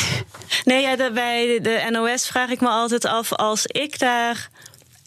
Nee, 0.63 0.81
ja, 0.81 0.95
de, 0.95 1.11
bij 1.13 1.59
de 1.61 1.87
NOS 1.89 2.27
vraag 2.27 2.49
ik 2.49 2.61
me 2.61 2.67
altijd 2.67 3.05
af 3.05 3.33
als 3.33 3.65
ik 3.65 3.99
daar. 3.99 4.49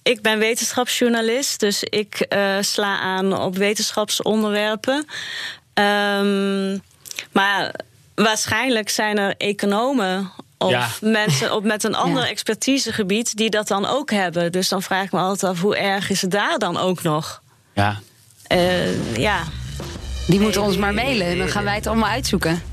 Ik 0.03 0.23
ben 0.23 0.39
wetenschapsjournalist, 0.39 1.61
dus 1.61 1.83
ik 1.83 2.27
uh, 2.29 2.57
sla 2.61 2.99
aan 2.99 3.39
op 3.39 3.57
wetenschapsonderwerpen. 3.57 5.07
Um, 5.75 6.83
maar 7.33 7.75
waarschijnlijk 8.15 8.89
zijn 8.89 9.19
er 9.19 9.35
economen 9.37 10.33
of 10.65 10.71
Ja. 10.71 10.89
mensen 11.01 11.55
op, 11.55 11.65
met 11.65 11.85
een 11.85 11.95
ander 12.05 12.23
Ja. 12.23 12.29
expertisegebied 12.29 13.37
die 13.37 13.51
dat 13.51 13.69
dan 13.69 13.87
ook 13.87 14.11
hebben. 14.11 14.53
Dus 14.53 14.69
dan 14.69 14.83
vraag 14.83 15.05
ik 15.05 15.13
me 15.13 15.19
altijd 15.19 15.53
af 15.53 15.61
hoe 15.61 15.77
erg 15.77 16.11
is 16.11 16.23
het 16.23 16.31
daar 16.31 16.59
dan 16.59 16.77
ook 16.77 17.03
nog? 17.03 17.43
Ja. 17.75 17.99
Eh, 18.47 19.17
ja. 19.19 19.39
Die 20.27 20.41
moeten 20.41 20.63
ons 20.63 20.77
maar 20.77 20.95
mailen. 20.95 21.39
Dan 21.39 21.49
gaan 21.49 21.65
wij 21.65 21.75
het 21.75 21.87
allemaal 21.87 22.09
uitzoeken. 22.09 22.63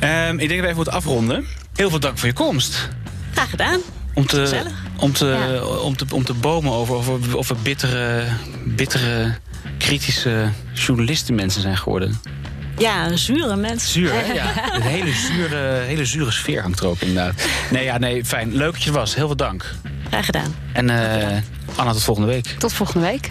Ehm, 0.00 0.38
ik 0.38 0.38
denk 0.38 0.50
dat 0.50 0.58
we 0.60 0.64
even 0.64 0.76
moeten 0.76 0.92
afronden. 0.94 1.46
Heel 1.74 1.90
veel 1.90 2.00
dank 2.00 2.18
voor 2.18 2.28
je 2.28 2.34
komst. 2.34 2.88
Graag 3.32 3.50
gedaan. 3.50 3.80
Om 4.14 4.26
te, 4.26 4.36
Gezellig. 4.36 4.72
om 4.98 5.12
te, 5.12 5.26
Ja. 5.26 5.64
om 5.64 5.96
te, 5.96 6.04
om 6.12 6.24
te 6.24 6.34
bomen 6.34 6.72
over, 6.72 6.94
over, 6.94 7.36
over 7.38 7.56
bittere, 7.62 8.24
bittere, 8.64 9.34
kritische 9.78 10.48
journalisten 10.74 11.34
mensen 11.34 11.62
zijn 11.62 11.76
geworden. 11.76 12.20
Ja, 12.78 13.16
zure 13.16 13.56
mensen. 13.56 13.88
Zuur, 13.88 14.12
hè? 14.12 14.32
Ja. 14.42 14.74
Een 14.74 14.82
hele 14.82 15.12
zure, 15.12 15.56
hele 15.86 16.04
zure 16.04 16.30
sfeer 16.30 16.62
hangt 16.62 16.80
er 16.80 16.86
ook 16.86 17.00
inderdaad. 17.00 17.44
Nee, 17.70 17.84
ja, 17.84 17.98
nee, 17.98 18.24
fijn. 18.24 18.56
Leuk 18.56 18.72
dat 18.72 18.82
je 18.82 18.90
er 18.90 18.96
was. 18.96 19.14
Heel 19.14 19.26
veel 19.26 19.36
dank. 19.36 19.74
Graag 20.08 20.24
gedaan. 20.24 20.54
En 20.72 20.90
eh, 20.90 21.38
Anna, 21.74 21.92
tot 21.92 22.02
volgende 22.02 22.28
week. 22.28 22.46
Tot 22.58 22.72
volgende 22.72 23.06
week. 23.06 23.30